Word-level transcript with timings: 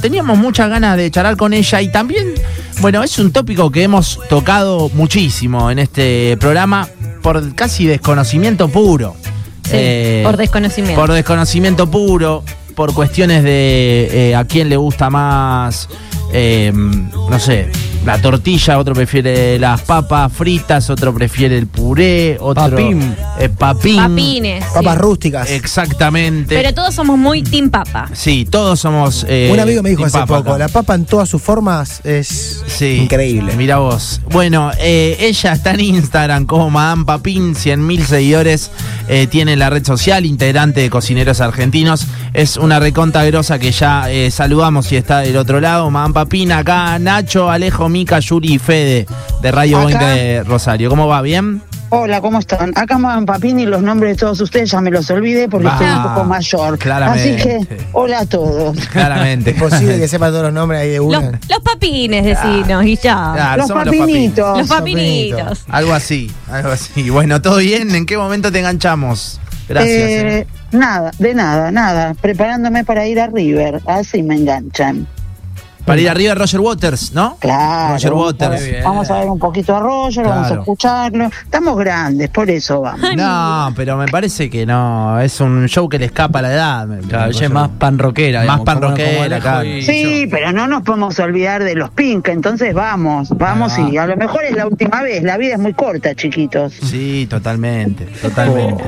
teníamos 0.00 0.38
muchas 0.38 0.68
ganas 0.68 0.96
de 0.96 1.10
charlar 1.10 1.36
con 1.36 1.52
ella 1.52 1.80
y 1.80 1.90
también, 1.90 2.34
bueno, 2.80 3.02
es 3.02 3.18
un 3.18 3.32
tópico 3.32 3.70
que 3.70 3.82
hemos 3.82 4.18
tocado 4.28 4.90
muchísimo 4.94 5.70
en 5.70 5.78
este 5.78 6.36
programa 6.38 6.88
por 7.22 7.54
casi 7.54 7.86
desconocimiento 7.86 8.68
puro. 8.68 9.16
Sí, 9.64 9.70
Eh, 9.72 10.22
por 10.24 10.36
desconocimiento. 10.36 11.00
Por 11.00 11.12
desconocimiento 11.12 11.90
puro, 11.90 12.42
por 12.74 12.94
cuestiones 12.94 13.42
de 13.42 14.30
eh, 14.30 14.36
a 14.36 14.44
quién 14.44 14.68
le 14.68 14.76
gusta 14.76 15.10
más, 15.10 15.88
eh, 16.32 16.72
no 16.74 17.38
sé, 17.38 17.70
la 18.08 18.22
tortilla, 18.22 18.78
otro 18.78 18.94
prefiere 18.94 19.58
las 19.58 19.82
papas 19.82 20.32
fritas, 20.32 20.88
otro 20.88 21.12
prefiere 21.12 21.58
el 21.58 21.66
puré, 21.66 22.38
otro 22.40 22.70
Papín. 22.70 23.14
eh, 23.38 23.48
papín. 23.50 23.96
Papines. 23.96 24.64
sí. 24.64 24.70
Papas 24.74 24.96
rústicas. 24.98 25.50
Exactamente. 25.50 26.54
Pero 26.56 26.72
todos 26.74 26.94
somos 26.94 27.18
muy 27.18 27.42
team 27.42 27.68
papa. 27.68 28.08
sí, 28.14 28.46
todos 28.50 28.80
somos. 28.80 29.26
eh, 29.28 29.50
Un 29.52 29.60
amigo 29.60 29.82
me 29.82 29.90
dijo 29.90 30.04
hace 30.06 30.18
papa 30.18 30.38
poco, 30.38 30.50
acá. 30.54 30.58
la 30.58 30.68
papa 30.68 30.94
en 30.94 31.04
todas 31.04 31.28
sus 31.28 31.42
formas 31.42 32.00
es 32.04 32.64
Sí. 32.66 33.00
increíble. 33.02 33.52
Mira 33.56 33.76
vos. 33.78 34.20
Bueno, 34.30 34.70
eh, 34.78 35.16
ella 35.20 35.52
está 35.52 35.72
en 35.72 35.80
Instagram 35.80 36.46
como 36.46 36.70
Madame 36.70 37.04
Papín, 37.04 37.54
100 37.54 37.86
mil 37.86 38.04
seguidores. 38.06 38.70
eh, 39.10 39.26
tiene 39.26 39.56
la 39.56 39.70
red 39.70 39.86
social, 39.86 40.26
integrante 40.26 40.80
de 40.82 40.90
Cocineros 40.90 41.40
Argentinos. 41.40 42.06
Es 42.34 42.58
una 42.58 42.78
reconta 42.78 43.24
grosa 43.24 43.58
que 43.58 43.72
ya 43.72 44.10
eh, 44.10 44.30
saludamos 44.30 44.92
y 44.92 44.96
está 44.96 45.20
del 45.20 45.36
otro 45.38 45.60
lado. 45.60 45.90
Madame 45.90 46.12
Papín, 46.12 46.52
acá 46.52 46.98
Nacho, 46.98 47.48
Alejo, 47.50 47.88
Mica, 47.98 48.20
Yuri 48.20 48.54
y 48.54 48.58
Fede 48.60 49.06
de 49.42 49.50
Radio 49.50 49.78
Acá. 49.78 49.86
20 49.98 50.04
de 50.04 50.44
Rosario. 50.44 50.88
¿Cómo 50.88 51.08
va? 51.08 51.20
¿Bien? 51.20 51.60
Hola, 51.88 52.20
¿cómo 52.20 52.38
están? 52.38 52.72
Acá 52.76 52.96
Madame 52.96 53.26
Papini, 53.26 53.66
los 53.66 53.82
nombres 53.82 54.12
de 54.12 54.20
todos 54.20 54.40
ustedes 54.40 54.70
ya 54.70 54.80
me 54.80 54.90
los 54.92 55.10
olvidé 55.10 55.48
porque 55.48 55.66
estoy 55.66 55.88
un 55.88 56.02
poco 56.04 56.22
mayor. 56.22 56.78
claramente. 56.78 57.34
Así 57.34 57.42
que, 57.42 57.86
hola 57.92 58.20
a 58.20 58.26
todos. 58.26 58.76
Claramente. 58.92 59.50
Imposible 59.50 59.98
que 59.98 60.06
sepa 60.06 60.28
todos 60.28 60.44
los 60.44 60.52
nombres 60.52 60.82
ahí 60.82 60.90
de 60.90 60.98
Los, 60.98 61.06
una. 61.06 61.40
los 61.48 61.58
papines, 61.64 62.24
decinos, 62.24 62.84
y 62.84 62.96
ya. 62.96 63.32
Claro, 63.34 63.62
los 63.62 63.72
papinitos. 63.72 64.58
Los 64.58 64.68
papinitos. 64.68 65.38
papinitos. 65.40 65.64
Algo 65.68 65.92
así, 65.92 66.30
algo 66.48 66.70
así. 66.70 67.10
Bueno, 67.10 67.42
¿todo 67.42 67.56
bien? 67.56 67.92
¿En 67.92 68.06
qué 68.06 68.16
momento 68.16 68.52
te 68.52 68.60
enganchamos? 68.60 69.40
Gracias. 69.68 69.96
Eh, 69.96 70.38
eh. 70.38 70.46
Nada, 70.70 71.10
de 71.18 71.34
nada, 71.34 71.72
nada. 71.72 72.14
Preparándome 72.14 72.84
para 72.84 73.08
ir 73.08 73.18
a 73.18 73.26
River. 73.26 73.80
Así 73.86 74.22
me 74.22 74.36
enganchan. 74.36 75.08
Para 75.88 76.00
ir 76.00 76.08
arriba 76.08 76.34
Roger 76.34 76.60
Waters, 76.60 77.12
¿no? 77.12 77.36
Claro. 77.40 77.94
Roger 77.94 78.10
vamos 78.10 78.22
a 78.22 78.26
Waters. 78.26 78.62
ver- 78.62 78.82
Vamos 78.84 79.10
a 79.10 79.18
ver 79.18 79.28
un 79.28 79.38
poquito 79.38 79.74
a 79.76 79.80
Roger, 79.80 80.26
vamos 80.26 80.50
a 80.50 80.54
escucharlo. 80.54 81.24
Estamos 81.42 81.76
grandes, 81.78 82.28
por 82.30 82.48
eso 82.50 82.80
vamos. 82.82 83.00
No, 83.16 83.72
pero 83.74 83.96
me 83.96 84.06
parece 84.06 84.48
que 84.50 84.64
no. 84.66 85.18
Es 85.20 85.40
un 85.40 85.66
show 85.66 85.88
que 85.88 85.98
le 85.98 86.04
escapa 86.06 86.38
a 86.38 86.42
la 86.42 86.52
edad. 86.52 86.86
me- 86.86 86.98
Claro, 86.98 87.30
ella 87.30 87.44
es 87.46 87.50
más 87.50 87.70
pan 87.78 87.98
rockera. 87.98 88.38
Más 88.40 88.44
digamos, 88.44 88.64
pan 88.66 88.76
como- 88.76 88.88
rockera, 88.90 89.08
como 89.10 89.22
Alejo 89.24 89.42
claro. 89.42 89.68
Sí, 89.82 90.24
yo. 90.24 90.30
pero 90.30 90.52
no 90.52 90.66
nos 90.68 90.82
podemos 90.82 91.18
olvidar 91.18 91.64
de 91.64 91.74
los 91.74 91.90
Pink, 91.90 92.28
entonces 92.28 92.74
vamos, 92.74 93.30
vamos 93.36 93.72
Ah. 93.76 93.88
y 93.90 93.96
a 93.96 94.06
lo 94.06 94.16
mejor 94.16 94.44
es 94.44 94.54
la 94.56 94.66
última 94.66 95.02
vez, 95.02 95.22
la 95.22 95.36
vida 95.38 95.54
es 95.54 95.58
muy 95.58 95.72
corta, 95.74 96.14
chiquitos. 96.14 96.74
Sí, 96.74 97.26
totalmente, 97.30 98.04
totalmente. 98.20 98.84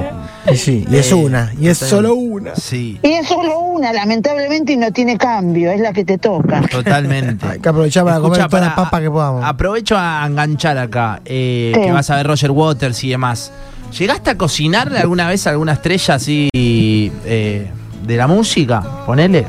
Y 0.50 0.56
sí, 0.56 0.86
y 0.90 0.96
es 0.96 1.10
Eh, 1.12 1.14
una, 1.14 1.52
y 1.60 1.68
es 1.68 1.78
solo 1.78 2.14
una. 2.14 2.54
Sí, 2.56 2.98
Y 3.02 3.08
es 3.08 3.28
solo 3.28 3.58
una, 3.58 3.92
lamentablemente, 3.92 4.72
y 4.72 4.76
no 4.76 4.90
tiene 4.90 5.18
cambio, 5.18 5.70
es 5.70 5.80
la 5.80 5.92
que 5.92 6.04
te 6.04 6.18
toca. 6.18 6.62
totalmente. 6.70 7.46
Hay 7.46 7.60
que 7.60 7.68
aprovechar 7.68 8.04
para 8.04 8.16
Escucha, 8.16 8.34
comer 8.34 8.48
toda 8.50 8.60
la 8.62 8.74
para- 8.74 8.84
papa 8.84 9.00
que 9.00 9.10
podamos. 9.10 9.44
Aprovecho 9.44 9.96
a 9.98 10.24
enganchar 10.26 10.78
acá, 10.78 11.20
eh, 11.24 11.72
Sí. 11.74 11.80
que 11.82 11.92
vas 11.92 12.08
a 12.10 12.16
ver 12.16 12.26
Roger 12.26 12.50
Waters 12.50 13.04
y 13.04 13.10
demás. 13.10 13.52
¿Llegaste 13.98 14.30
a 14.30 14.38
cocinarle 14.38 14.98
alguna 15.00 15.28
vez 15.28 15.46
a 15.46 15.50
alguna 15.50 15.72
estrella 15.72 16.14
así 16.14 16.48
eh, 16.54 17.70
de 18.06 18.16
la 18.16 18.26
música? 18.26 18.82
Ponele. 19.04 19.46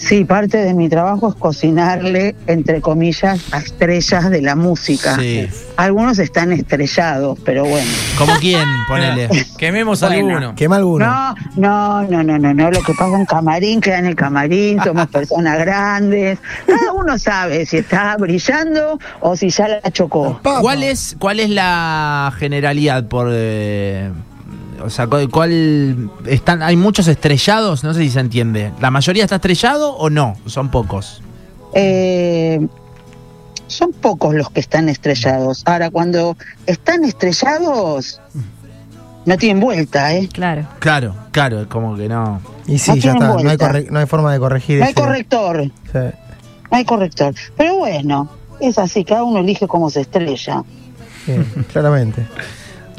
Sí, 0.00 0.24
parte 0.24 0.56
de 0.56 0.72
mi 0.72 0.88
trabajo 0.88 1.28
es 1.28 1.34
cocinarle, 1.34 2.34
entre 2.46 2.80
comillas, 2.80 3.38
a 3.52 3.58
estrellas 3.58 4.30
de 4.30 4.40
la 4.40 4.56
música. 4.56 5.16
Sí. 5.16 5.46
Algunos 5.76 6.18
están 6.18 6.52
estrellados, 6.52 7.38
pero 7.44 7.64
bueno. 7.66 7.86
¿Como 8.18 8.32
quién? 8.36 8.64
Ponele. 8.88 9.28
Quememos 9.58 10.00
Bueno. 10.00 10.14
alguno. 10.16 10.54
Quema 10.54 10.76
alguno. 10.76 11.04
No, 11.06 11.34
no, 11.56 12.02
no, 12.04 12.22
no, 12.22 12.38
no, 12.38 12.54
no. 12.54 12.70
Lo 12.70 12.82
que 12.82 12.94
pasa 12.94 13.18
en 13.18 13.26
camarín 13.26 13.80
queda 13.82 13.98
en 13.98 14.06
el 14.06 14.16
camarín, 14.16 14.82
somos 14.82 15.06
personas 15.18 15.58
grandes. 15.58 16.38
Cada 16.66 16.92
uno 16.94 17.18
sabe 17.18 17.66
si 17.66 17.76
está 17.78 18.16
brillando 18.16 18.98
o 19.20 19.36
si 19.36 19.50
ya 19.50 19.68
la 19.68 19.90
chocó. 19.90 20.40
¿Cuál 20.42 20.82
es, 20.82 21.14
¿Cuál 21.18 21.40
es 21.40 21.50
la 21.50 22.32
generalidad 22.38 23.04
por 23.06 23.28
eh, 23.30 24.10
o 24.82 24.90
sea, 24.90 25.06
cu- 25.06 25.28
cuál 25.30 26.10
están 26.26 26.62
hay 26.62 26.76
muchos 26.76 27.06
estrellados, 27.08 27.84
no 27.84 27.94
sé 27.94 28.00
si 28.00 28.10
se 28.10 28.20
entiende. 28.20 28.72
¿La 28.80 28.90
mayoría 28.90 29.24
está 29.24 29.36
estrellado 29.36 29.92
o 29.94 30.10
no? 30.10 30.36
Son 30.46 30.70
pocos. 30.70 31.22
Eh, 31.74 32.66
son 33.66 33.92
pocos 33.92 34.34
los 34.34 34.50
que 34.50 34.60
están 34.60 34.88
estrellados. 34.88 35.62
Ahora, 35.66 35.90
cuando 35.90 36.36
están 36.66 37.04
estrellados, 37.04 38.20
no 39.26 39.36
tienen 39.36 39.60
vuelta, 39.60 40.12
¿eh? 40.14 40.28
Claro. 40.32 40.66
Claro, 40.80 41.14
claro, 41.30 41.60
es 41.62 41.66
como 41.68 41.96
que 41.96 42.08
no. 42.08 42.40
Y 42.66 42.78
sí, 42.78 42.90
No 42.90 42.96
ya 42.96 43.12
está. 43.12 43.28
No 43.28 43.50
hay, 43.50 43.56
corre- 43.56 43.86
no 43.90 43.98
hay 44.00 44.06
forma 44.06 44.32
de 44.32 44.38
corregir 44.40 44.78
No 44.78 44.84
hay 44.86 44.90
ese- 44.92 45.00
corrector, 45.00 45.62
Sí. 45.92 45.98
no 46.70 46.76
hay 46.76 46.84
corrector. 46.84 47.34
Pero 47.56 47.76
bueno, 47.76 48.28
es 48.60 48.76
así, 48.78 49.04
cada 49.04 49.22
uno 49.22 49.38
elige 49.40 49.68
cómo 49.68 49.90
se 49.90 50.00
estrella. 50.00 50.64
Sí, 51.26 51.32
claramente. 51.72 52.26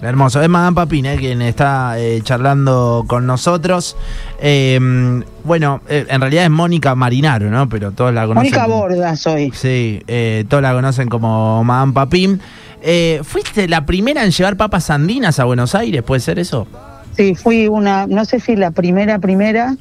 Hermoso. 0.01 0.41
Es 0.41 0.50
Madame 0.50 0.75
Papín, 0.75 1.06
eh, 1.06 1.16
quien 1.17 1.41
está 1.41 2.00
eh, 2.00 2.22
charlando 2.23 3.06
con 3.07 3.28
nosotros. 3.28 3.95
Eh, 4.39 4.79
bueno, 5.44 5.81
eh, 5.88 6.06
en 6.09 6.22
realidad 6.22 6.45
es 6.45 6.50
Mónica 6.50 6.95
Marinaro, 6.95 7.50
¿no? 7.50 7.69
Pero 7.69 7.91
todos 7.91 8.13
la 8.13 8.25
conocen. 8.25 8.51
Mónica 8.51 8.67
Borda 8.67 9.16
soy. 9.16 9.51
Sí, 9.53 10.01
eh, 10.07 10.45
todos 10.50 10.63
la 10.63 10.73
conocen 10.73 11.07
como 11.07 11.63
Madame 11.63 11.94
Papín. 11.94 12.41
Eh, 12.81 13.22
¿Fuiste 13.23 13.67
la 13.67 13.85
primera 13.85 14.23
en 14.23 14.31
llevar 14.31 14.57
papas 14.57 14.90
andinas 14.90 15.40
a 15.40 15.44
Buenos 15.44 15.75
Aires? 15.75 16.01
¿Puede 16.01 16.19
ser 16.19 16.40
eso? 16.40 16.67
Sí, 17.16 17.35
fui 17.35 17.67
una, 17.67 18.07
no 18.07 18.25
sé 18.25 18.40
si 18.40 18.56
la 18.56 18.72
primera, 18.72 19.19
primera, 19.19 19.75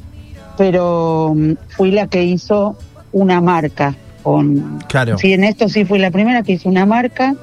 pero 0.59 1.32
mm, 1.34 1.53
fui 1.76 1.92
la 1.92 2.09
que 2.09 2.25
hizo 2.25 2.76
una 3.12 3.41
marca 3.41 3.94
con, 4.22 4.80
Claro. 4.88 5.16
Sí, 5.16 5.32
en 5.32 5.44
esto 5.44 5.69
sí 5.69 5.84
fui 5.86 5.98
la 5.98 6.10
primera 6.10 6.42
que 6.42 6.53
hizo 6.53 6.69
una 6.69 6.84
marca 6.84 7.34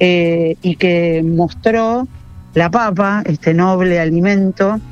eh, 0.00 0.56
y 0.62 0.76
que 0.76 1.22
mostró 1.24 2.06
la 2.54 2.70
papa, 2.70 3.22
este 3.26 3.54
noble 3.54 4.00
alimento. 4.00 4.80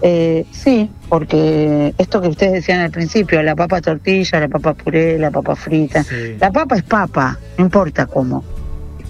Eh, 0.00 0.46
sí, 0.52 0.88
porque 1.08 1.92
esto 1.98 2.20
que 2.22 2.28
ustedes 2.28 2.52
decían 2.52 2.82
al 2.82 2.92
principio, 2.92 3.42
la 3.42 3.56
papa 3.56 3.80
tortilla, 3.80 4.38
la 4.38 4.46
papa 4.46 4.72
puré, 4.72 5.18
la 5.18 5.32
papa 5.32 5.56
frita. 5.56 6.04
Sí. 6.04 6.36
La 6.38 6.52
papa 6.52 6.76
es 6.76 6.84
papa, 6.84 7.36
no 7.58 7.64
importa 7.64 8.06
cómo. 8.06 8.44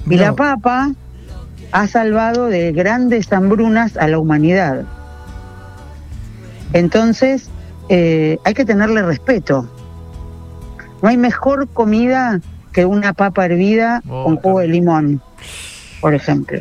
Y 0.09 0.17
No. 0.17 0.23
la 0.23 0.33
papa 0.33 0.91
ha 1.73 1.87
salvado 1.89 2.47
de 2.47 2.73
grandes 2.73 3.31
hambrunas 3.31 3.99
a 3.99 4.09
la 4.09 4.19
humanidad. 4.19 4.85
Entonces, 6.73 7.51
eh, 7.91 8.39
hay 8.45 8.55
que 8.55 8.65
tenerle 8.65 9.03
respeto. 9.03 9.69
No 11.03 11.09
hay 11.11 11.19
mejor 11.19 11.69
comida 11.69 12.41
que 12.79 12.87
una 12.87 13.13
papa 13.13 13.45
hervida 13.45 14.03
Oh, 14.09 14.23
con 14.23 14.37
jugo 14.37 14.61
de 14.61 14.69
limón, 14.69 15.21
por 16.01 16.15
ejemplo. 16.15 16.61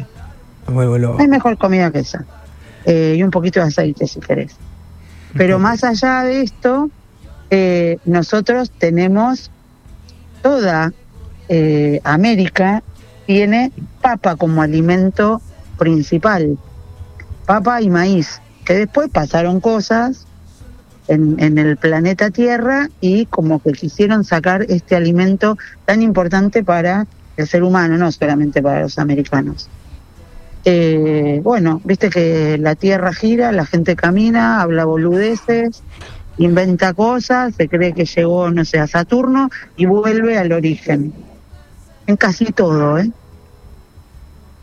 No 0.67 1.19
hay 1.19 1.27
mejor 1.27 1.59
comida 1.59 1.91
que 1.91 1.99
esa. 1.99 2.25
Eh, 2.85 3.13
y 3.19 3.21
un 3.21 3.29
poquito 3.29 3.59
de 3.59 3.67
aceite 3.67 4.07
si 4.07 4.19
querés. 4.19 4.55
Pero 5.35 5.59
más 5.59 5.83
allá 5.83 6.23
de 6.23 6.41
esto, 6.41 6.89
eh, 7.51 7.99
nosotros 8.05 8.71
tenemos 8.71 9.51
toda 10.41 10.91
eh, 11.49 12.01
América 12.03 12.81
tiene 13.27 13.71
papa 14.01 14.35
como 14.37 14.63
alimento 14.63 15.39
principal. 15.77 16.57
Papa 17.45 17.79
y 17.79 17.91
maíz. 17.91 18.41
Que 18.65 18.73
después 18.73 19.09
pasaron 19.11 19.59
cosas 19.59 20.25
en, 21.07 21.57
el 21.57 21.77
planeta 21.77 22.29
Tierra 22.31 22.89
y 23.01 23.25
como 23.27 23.61
que 23.61 23.71
quisieron 23.71 24.23
sacar 24.23 24.65
este 24.69 24.95
alimento 24.95 25.57
tan 25.85 26.01
importante 26.01 26.63
para 26.63 27.07
el 27.37 27.47
ser 27.47 27.63
humano, 27.63 27.97
no 27.97 28.11
solamente 28.11 28.61
para 28.61 28.81
los 28.81 28.97
americanos. 28.99 29.69
Eh, 30.65 31.39
bueno, 31.43 31.81
viste 31.83 32.09
que 32.09 32.57
la 32.57 32.75
Tierra 32.75 33.13
gira, 33.13 33.51
la 33.51 33.65
gente 33.65 33.95
camina, 33.95 34.61
habla 34.61 34.85
boludeces, 34.85 35.81
inventa 36.37 36.93
cosas, 36.93 37.55
se 37.55 37.69
cree 37.69 37.93
que 37.93 38.05
llegó, 38.05 38.49
no 38.49 38.65
sé, 38.65 38.79
a 38.79 38.87
Saturno 38.87 39.49
y 39.75 39.85
vuelve 39.85 40.37
al 40.37 40.51
origen. 40.51 41.13
En 42.05 42.17
casi 42.17 42.45
todo, 42.45 42.97
¿eh? 42.97 43.11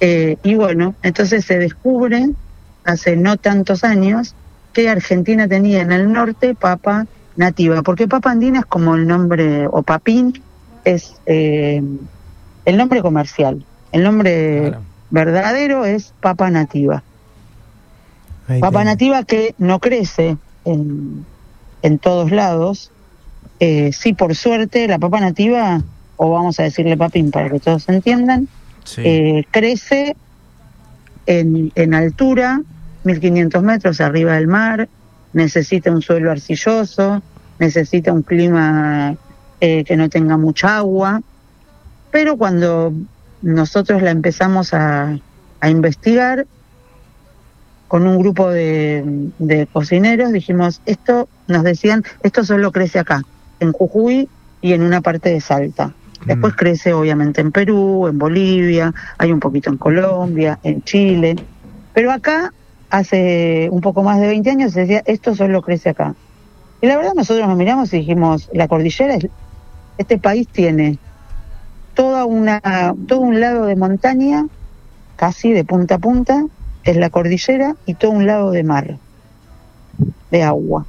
Eh, 0.00 0.36
y 0.42 0.54
bueno, 0.56 0.94
entonces 1.02 1.44
se 1.44 1.58
descubre 1.58 2.30
hace 2.84 3.16
no 3.16 3.36
tantos 3.36 3.84
años 3.84 4.34
que 4.74 4.88
Argentina 4.88 5.48
tenía 5.48 5.80
en 5.82 5.92
el 5.92 6.12
norte 6.12 6.54
papa 6.54 7.06
nativa, 7.36 7.82
porque 7.82 8.06
papa 8.08 8.32
andina 8.32 8.58
es 8.60 8.66
como 8.66 8.94
el 8.94 9.06
nombre, 9.06 9.66
o 9.68 9.82
papín 9.82 10.32
es 10.84 11.14
eh, 11.26 11.80
el 12.66 12.76
nombre 12.76 13.00
comercial, 13.00 13.64
el 13.92 14.02
nombre 14.02 14.60
Claro. 14.68 14.82
verdadero 15.10 15.84
es 15.84 16.12
papa 16.20 16.50
nativa. 16.50 17.02
Ahí 18.48 18.60
Papa 18.60 18.84
nativa 18.84 19.24
que 19.24 19.54
no 19.56 19.78
crece 19.78 20.36
en, 20.64 21.24
en 21.82 21.98
todos 21.98 22.30
lados, 22.30 22.92
eh, 23.58 23.90
sí, 23.92 24.12
por 24.12 24.34
suerte, 24.34 24.86
la 24.86 24.98
papa 24.98 25.20
nativa, 25.20 25.80
o 26.16 26.30
vamos 26.30 26.60
a 26.60 26.64
decirle 26.64 26.96
papín 26.96 27.30
para 27.30 27.48
que 27.48 27.60
todos 27.60 27.88
entiendan, 27.88 28.48
Sí. 28.84 29.00
eh, 29.02 29.44
crece 29.50 30.14
en, 31.26 31.72
en 31.74 31.94
altura, 31.94 32.60
1500 33.04 33.62
metros 33.62 34.00
arriba 34.00 34.34
del 34.34 34.48
mar, 34.48 34.88
necesita 35.32 35.92
un 35.92 36.02
suelo 36.02 36.30
arcilloso, 36.30 37.22
necesita 37.58 38.12
un 38.12 38.22
clima 38.22 39.16
eh, 39.60 39.84
que 39.84 39.96
no 39.96 40.08
tenga 40.08 40.36
mucha 40.38 40.78
agua, 40.78 41.20
pero 42.10 42.36
cuando 42.36 42.94
nosotros 43.42 44.02
la 44.02 44.10
empezamos 44.10 44.74
a, 44.74 45.18
a 45.60 45.70
investigar 45.70 46.46
con 47.88 48.06
un 48.06 48.18
grupo 48.18 48.50
de, 48.50 49.02
de 49.38 49.66
cocineros, 49.68 50.32
dijimos, 50.32 50.80
esto, 50.84 51.30
nos 51.46 51.62
decían, 51.62 52.02
esto 52.22 52.44
solo 52.44 52.72
crece 52.72 52.98
acá, 52.98 53.22
en 53.60 53.72
Jujuy 53.72 54.30
y 54.60 54.72
en 54.72 54.82
una 54.82 55.02
parte 55.02 55.30
de 55.30 55.40
Salta. 55.40 55.96
Después 56.26 56.54
Mm. 56.54 56.56
crece 56.56 56.92
obviamente 56.94 57.40
en 57.42 57.52
Perú, 57.52 58.08
en 58.08 58.18
Bolivia, 58.18 58.92
hay 59.18 59.32
un 59.32 59.40
poquito 59.40 59.70
en 59.70 59.78
Colombia, 59.78 60.58
en 60.62 60.82
Chile, 60.82 61.40
pero 61.92 62.10
acá 62.12 62.52
hace 62.94 63.68
un 63.72 63.80
poco 63.80 64.04
más 64.04 64.20
de 64.20 64.28
20 64.28 64.50
años 64.50 64.72
se 64.72 64.80
decía, 64.82 65.02
esto 65.06 65.34
solo 65.34 65.62
crece 65.62 65.90
acá. 65.90 66.14
Y 66.80 66.86
la 66.86 66.96
verdad 66.96 67.14
nosotros 67.16 67.48
nos 67.48 67.58
miramos 67.58 67.92
y 67.92 67.98
dijimos, 67.98 68.48
la 68.52 68.68
cordillera, 68.68 69.16
es, 69.16 69.26
este 69.98 70.16
país 70.18 70.46
tiene 70.46 70.98
toda 71.94 72.24
una, 72.24 72.94
todo 73.08 73.18
un 73.20 73.40
lado 73.40 73.66
de 73.66 73.74
montaña, 73.74 74.46
casi 75.16 75.52
de 75.52 75.64
punta 75.64 75.96
a 75.96 75.98
punta, 75.98 76.46
es 76.84 76.96
la 76.96 77.10
cordillera, 77.10 77.74
y 77.84 77.94
todo 77.94 78.12
un 78.12 78.26
lado 78.26 78.52
de 78.52 78.62
mar, 78.62 78.98
de 80.30 80.42
agua. 80.44 80.86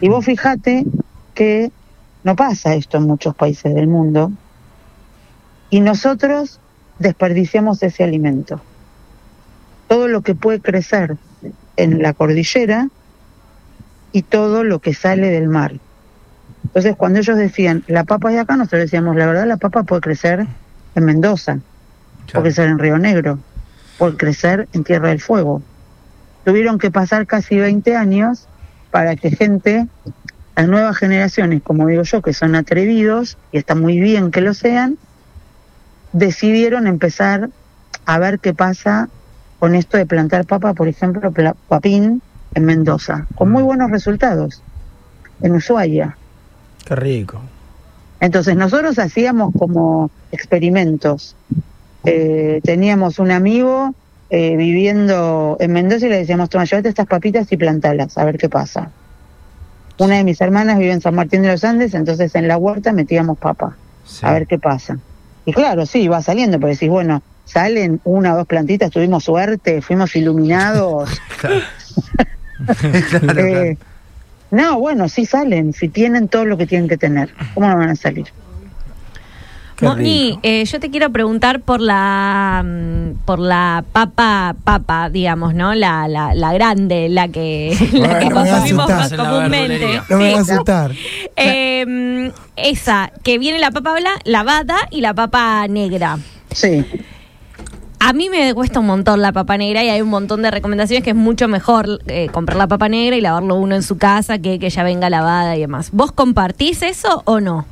Y 0.00 0.08
vos 0.08 0.24
fijate 0.24 0.84
que 1.32 1.70
no 2.24 2.34
pasa 2.34 2.74
esto 2.74 2.96
en 2.96 3.04
muchos 3.04 3.36
países 3.36 3.72
del 3.72 3.86
mundo, 3.86 4.32
y 5.70 5.78
nosotros 5.78 6.58
desperdiciamos 6.98 7.84
ese 7.84 8.02
alimento. 8.02 8.60
Todo 9.94 10.08
lo 10.08 10.22
que 10.22 10.34
puede 10.34 10.58
crecer 10.58 11.16
en 11.76 12.02
la 12.02 12.14
cordillera 12.14 12.88
y 14.10 14.22
todo 14.22 14.64
lo 14.64 14.80
que 14.80 14.92
sale 14.92 15.30
del 15.30 15.46
mar. 15.46 15.74
Entonces, 16.64 16.96
cuando 16.96 17.20
ellos 17.20 17.36
decían, 17.36 17.84
la 17.86 18.02
papa 18.02 18.30
es 18.30 18.34
de 18.34 18.40
acá, 18.40 18.56
nosotros 18.56 18.80
decíamos, 18.80 19.14
la 19.14 19.26
verdad, 19.26 19.46
la 19.46 19.56
papa 19.56 19.84
puede 19.84 20.00
crecer 20.00 20.48
en 20.96 21.04
Mendoza, 21.04 21.60
puede 22.32 22.42
crecer 22.42 22.70
en 22.70 22.80
Río 22.80 22.98
Negro, 22.98 23.38
puede 23.96 24.16
crecer 24.16 24.66
en 24.72 24.82
Tierra 24.82 25.10
del 25.10 25.20
Fuego. 25.20 25.62
Tuvieron 26.44 26.80
que 26.80 26.90
pasar 26.90 27.28
casi 27.28 27.56
20 27.60 27.94
años 27.94 28.48
para 28.90 29.14
que 29.14 29.30
gente, 29.30 29.86
las 30.56 30.66
nuevas 30.66 30.96
generaciones, 30.96 31.62
como 31.62 31.86
digo 31.86 32.02
yo, 32.02 32.20
que 32.20 32.32
son 32.32 32.56
atrevidos, 32.56 33.38
y 33.52 33.58
está 33.58 33.76
muy 33.76 34.00
bien 34.00 34.32
que 34.32 34.40
lo 34.40 34.54
sean, 34.54 34.98
decidieron 36.12 36.88
empezar 36.88 37.50
a 38.06 38.18
ver 38.18 38.40
qué 38.40 38.54
pasa 38.54 39.08
con 39.58 39.74
esto 39.74 39.96
de 39.96 40.06
plantar 40.06 40.44
papa, 40.46 40.74
por 40.74 40.88
ejemplo, 40.88 41.32
papín 41.68 42.22
en 42.54 42.64
Mendoza, 42.64 43.26
con 43.34 43.50
muy 43.50 43.62
buenos 43.62 43.90
resultados, 43.90 44.62
en 45.42 45.52
Ushuaia. 45.54 46.16
Qué 46.84 46.94
rico. 46.96 47.40
Entonces 48.20 48.56
nosotros 48.56 48.98
hacíamos 48.98 49.52
como 49.58 50.10
experimentos. 50.32 51.34
Eh, 52.04 52.60
teníamos 52.62 53.18
un 53.18 53.30
amigo 53.30 53.94
eh, 54.30 54.56
viviendo 54.56 55.56
en 55.60 55.72
Mendoza 55.72 56.06
y 56.06 56.10
le 56.10 56.18
decíamos, 56.18 56.48
toma, 56.50 56.64
llévate 56.64 56.88
estas 56.88 57.06
papitas 57.06 57.50
y 57.50 57.56
plantalas, 57.56 58.16
a 58.18 58.24
ver 58.24 58.38
qué 58.38 58.48
pasa. 58.48 58.90
Una 59.98 60.16
de 60.16 60.24
mis 60.24 60.40
hermanas 60.40 60.78
vive 60.78 60.92
en 60.92 61.00
San 61.00 61.14
Martín 61.14 61.42
de 61.42 61.48
los 61.52 61.64
Andes, 61.64 61.94
entonces 61.94 62.34
en 62.34 62.48
la 62.48 62.56
huerta 62.56 62.92
metíamos 62.92 63.38
papa, 63.38 63.76
Sí. 64.04 64.26
a 64.26 64.32
ver 64.32 64.46
qué 64.46 64.58
pasa. 64.58 64.98
Y 65.46 65.52
claro, 65.52 65.86
sí, 65.86 66.08
va 66.08 66.20
saliendo, 66.22 66.58
pero 66.58 66.72
decís, 66.72 66.88
bueno, 66.88 67.22
salen 67.44 68.00
una 68.04 68.34
o 68.34 68.36
dos 68.38 68.46
plantitas, 68.46 68.90
tuvimos 68.90 69.24
suerte, 69.24 69.80
fuimos 69.82 70.14
iluminados. 70.16 71.10
Claro. 71.40 71.60
Claro, 73.20 73.40
Eh, 73.40 73.76
no, 74.50 74.78
bueno, 74.78 75.08
sí 75.08 75.26
salen, 75.26 75.72
si 75.72 75.88
tienen 75.88 76.28
todo 76.28 76.44
lo 76.44 76.56
que 76.56 76.66
tienen 76.66 76.88
que 76.88 76.96
tener. 76.96 77.30
¿Cómo 77.54 77.68
no 77.68 77.76
van 77.76 77.90
a 77.90 77.96
salir? 77.96 78.26
Moni, 79.80 80.38
eh, 80.44 80.64
yo 80.64 80.78
te 80.78 80.88
quiero 80.88 81.10
preguntar 81.10 81.60
por 81.60 81.80
la 81.80 82.62
mm, 82.64 83.24
por 83.26 83.40
la 83.40 83.84
papa 83.92 84.54
papa, 84.62 85.10
digamos, 85.10 85.52
¿no? 85.54 85.74
La, 85.74 86.06
la, 86.06 86.32
la 86.32 86.52
grande, 86.52 87.08
la 87.08 87.26
que, 87.28 87.76
la 87.92 88.20
que 88.20 88.30
consumimos 88.30 88.88
asustar. 88.88 89.18
más 89.18 89.28
comúnmente. 89.28 90.00
No 90.08 90.16
me 90.16 90.32
vas 90.32 90.48
a 90.48 90.52
asustar. 90.54 90.92
Eh, 91.36 92.30
esa, 92.56 93.10
que 93.24 93.38
viene 93.38 93.58
la 93.58 93.72
papa 93.72 93.94
bla- 93.98 94.20
lavada 94.24 94.76
y 94.92 95.00
la 95.00 95.12
papa 95.12 95.66
negra. 95.68 96.18
Sí. 96.52 96.86
A 97.98 98.12
mí 98.12 98.28
me 98.28 98.52
cuesta 98.54 98.80
un 98.80 98.86
montón 98.86 99.22
la 99.22 99.32
papa 99.32 99.56
negra 99.56 99.82
y 99.82 99.88
hay 99.88 100.02
un 100.02 100.10
montón 100.10 100.42
de 100.42 100.50
recomendaciones 100.50 101.02
que 101.02 101.10
es 101.10 101.16
mucho 101.16 101.48
mejor 101.48 102.00
eh, 102.06 102.28
comprar 102.30 102.58
la 102.58 102.66
papa 102.66 102.88
negra 102.88 103.16
y 103.16 103.20
lavarlo 103.20 103.56
uno 103.56 103.74
en 103.74 103.82
su 103.82 103.96
casa 103.96 104.38
que 104.38 104.58
que 104.58 104.70
ya 104.70 104.82
venga 104.82 105.08
lavada 105.10 105.56
y 105.56 105.60
demás. 105.60 105.88
¿Vos 105.92 106.12
compartís 106.12 106.82
eso 106.82 107.22
o 107.24 107.40
no? 107.40 107.66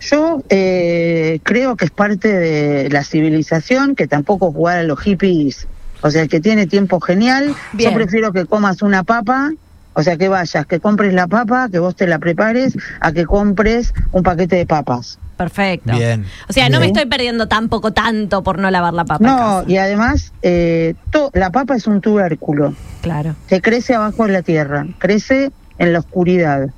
Yo 0.00 0.42
eh, 0.48 1.40
creo 1.42 1.76
que 1.76 1.84
es 1.84 1.90
parte 1.90 2.32
de 2.32 2.88
la 2.88 3.04
civilización, 3.04 3.94
que 3.94 4.06
tampoco 4.06 4.50
jugar 4.50 4.78
a 4.78 4.82
los 4.82 4.98
hippies. 5.00 5.68
O 6.02 6.10
sea, 6.10 6.22
el 6.22 6.28
que 6.28 6.40
tiene 6.40 6.66
tiempo 6.66 7.00
genial. 7.00 7.54
Bien. 7.72 7.90
Yo 7.90 7.96
prefiero 7.96 8.32
que 8.32 8.46
comas 8.46 8.80
una 8.80 9.04
papa, 9.04 9.50
o 9.92 10.02
sea, 10.02 10.16
que 10.16 10.28
vayas, 10.28 10.66
que 10.66 10.80
compres 10.80 11.12
la 11.12 11.26
papa, 11.26 11.68
que 11.70 11.78
vos 11.78 11.94
te 11.94 12.06
la 12.06 12.18
prepares, 12.18 12.76
a 13.00 13.12
que 13.12 13.26
compres 13.26 13.92
un 14.12 14.22
paquete 14.22 14.56
de 14.56 14.66
papas. 14.66 15.18
Perfecto. 15.40 15.92
Bien. 15.96 16.26
O 16.50 16.52
sea, 16.52 16.68
no 16.68 16.80
me 16.80 16.86
estoy 16.88 17.06
perdiendo 17.06 17.48
tampoco 17.48 17.92
tanto 17.94 18.42
por 18.42 18.58
no 18.58 18.70
lavar 18.70 18.92
la 18.92 19.06
papa. 19.06 19.24
No, 19.24 19.64
y 19.66 19.78
además, 19.78 20.34
eh, 20.42 20.94
to- 21.10 21.30
la 21.32 21.48
papa 21.50 21.76
es 21.76 21.86
un 21.86 22.02
tubérculo. 22.02 22.74
Claro. 23.00 23.34
que 23.48 23.62
crece 23.62 23.94
abajo 23.94 24.26
de 24.26 24.32
la 24.34 24.42
tierra, 24.42 24.86
crece 24.98 25.50
en 25.78 25.94
la 25.94 26.00
oscuridad. 26.00 26.68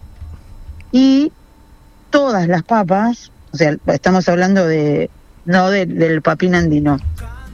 Y 0.92 1.32
todas 2.10 2.46
las 2.46 2.62
papas, 2.62 3.32
o 3.52 3.56
sea, 3.56 3.76
estamos 3.86 4.28
hablando 4.28 4.64
de, 4.68 5.10
no 5.44 5.68
de- 5.70 5.86
del 5.86 6.22
papín 6.22 6.54
andino, 6.54 6.98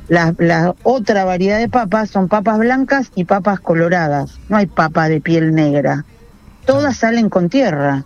la, 0.09 0.35
la 0.37 0.75
otra 0.83 1.25
variedad 1.25 1.59
de 1.59 1.71
papas 1.71 2.11
son 2.11 2.29
papas 2.29 2.59
blancas 2.59 3.11
y 3.15 3.25
papas 3.25 3.61
coloradas, 3.61 4.39
no 4.51 4.59
hay 4.59 4.67
papa 4.67 5.09
de 5.09 5.23
piel 5.23 5.55
negra, 5.55 6.05
todas 6.67 6.99
salen 6.99 7.31
con 7.31 7.49
tierra. 7.49 8.05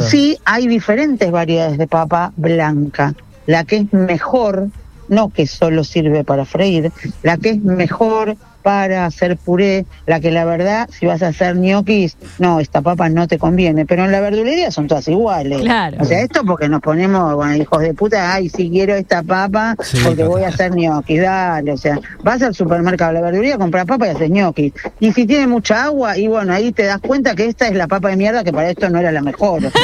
Sí, 0.00 0.38
hay 0.44 0.66
diferentes 0.66 1.30
variedades 1.30 1.78
de 1.78 1.86
papa 1.86 2.32
blanca. 2.36 3.14
La 3.46 3.64
que 3.64 3.76
es 3.76 3.92
mejor, 3.92 4.68
no 5.08 5.30
que 5.30 5.46
solo 5.46 5.84
sirve 5.84 6.24
para 6.24 6.44
freír, 6.44 6.92
la 7.22 7.36
que 7.36 7.50
es 7.50 7.62
mejor 7.62 8.36
para 8.62 9.06
hacer 9.06 9.36
puré, 9.36 9.86
la 10.06 10.20
que 10.20 10.30
la 10.30 10.44
verdad, 10.44 10.88
si 10.90 11.06
vas 11.06 11.22
a 11.22 11.28
hacer 11.28 11.56
ñoquis, 11.56 12.16
no, 12.38 12.60
esta 12.60 12.80
papa 12.82 13.08
no 13.08 13.26
te 13.28 13.38
conviene, 13.38 13.86
pero 13.86 14.04
en 14.04 14.12
la 14.12 14.20
verdulería 14.20 14.70
son 14.70 14.86
todas 14.86 15.06
iguales. 15.08 15.60
Claro. 15.60 15.96
O 16.00 16.04
sea, 16.04 16.20
esto 16.20 16.44
porque 16.44 16.68
nos 16.68 16.80
ponemos, 16.80 17.34
bueno, 17.34 17.54
hijos 17.56 17.80
de 17.82 17.94
puta, 17.94 18.32
ay, 18.34 18.48
si 18.48 18.70
quiero 18.70 18.94
esta 18.94 19.22
papa, 19.22 19.76
Sí, 19.82 19.98
porque 20.04 20.24
voy 20.24 20.42
a 20.44 20.48
hacer 20.48 20.74
ñoquis, 20.74 21.20
dale, 21.22 21.72
o 21.72 21.76
sea, 21.76 21.98
vas 22.22 22.42
al 22.42 22.54
supermercado, 22.54 23.10
a 23.10 23.14
la 23.14 23.20
verdulería, 23.20 23.58
compras 23.58 23.86
papa 23.86 24.06
y 24.06 24.10
haces 24.10 24.30
ñoquis. 24.30 24.72
Y 25.00 25.12
si 25.12 25.26
tiene 25.26 25.46
mucha 25.46 25.84
agua, 25.84 26.16
y 26.18 26.28
bueno, 26.28 26.52
ahí 26.52 26.72
te 26.72 26.84
das 26.84 27.00
cuenta 27.00 27.34
que 27.34 27.46
esta 27.46 27.68
es 27.68 27.74
la 27.74 27.86
papa 27.88 28.08
de 28.10 28.16
mierda 28.16 28.44
que 28.44 28.52
para 28.52 28.70
esto 28.70 28.88
no 28.90 28.98
era 28.98 29.12
la 29.12 29.22
mejor. 29.22 29.60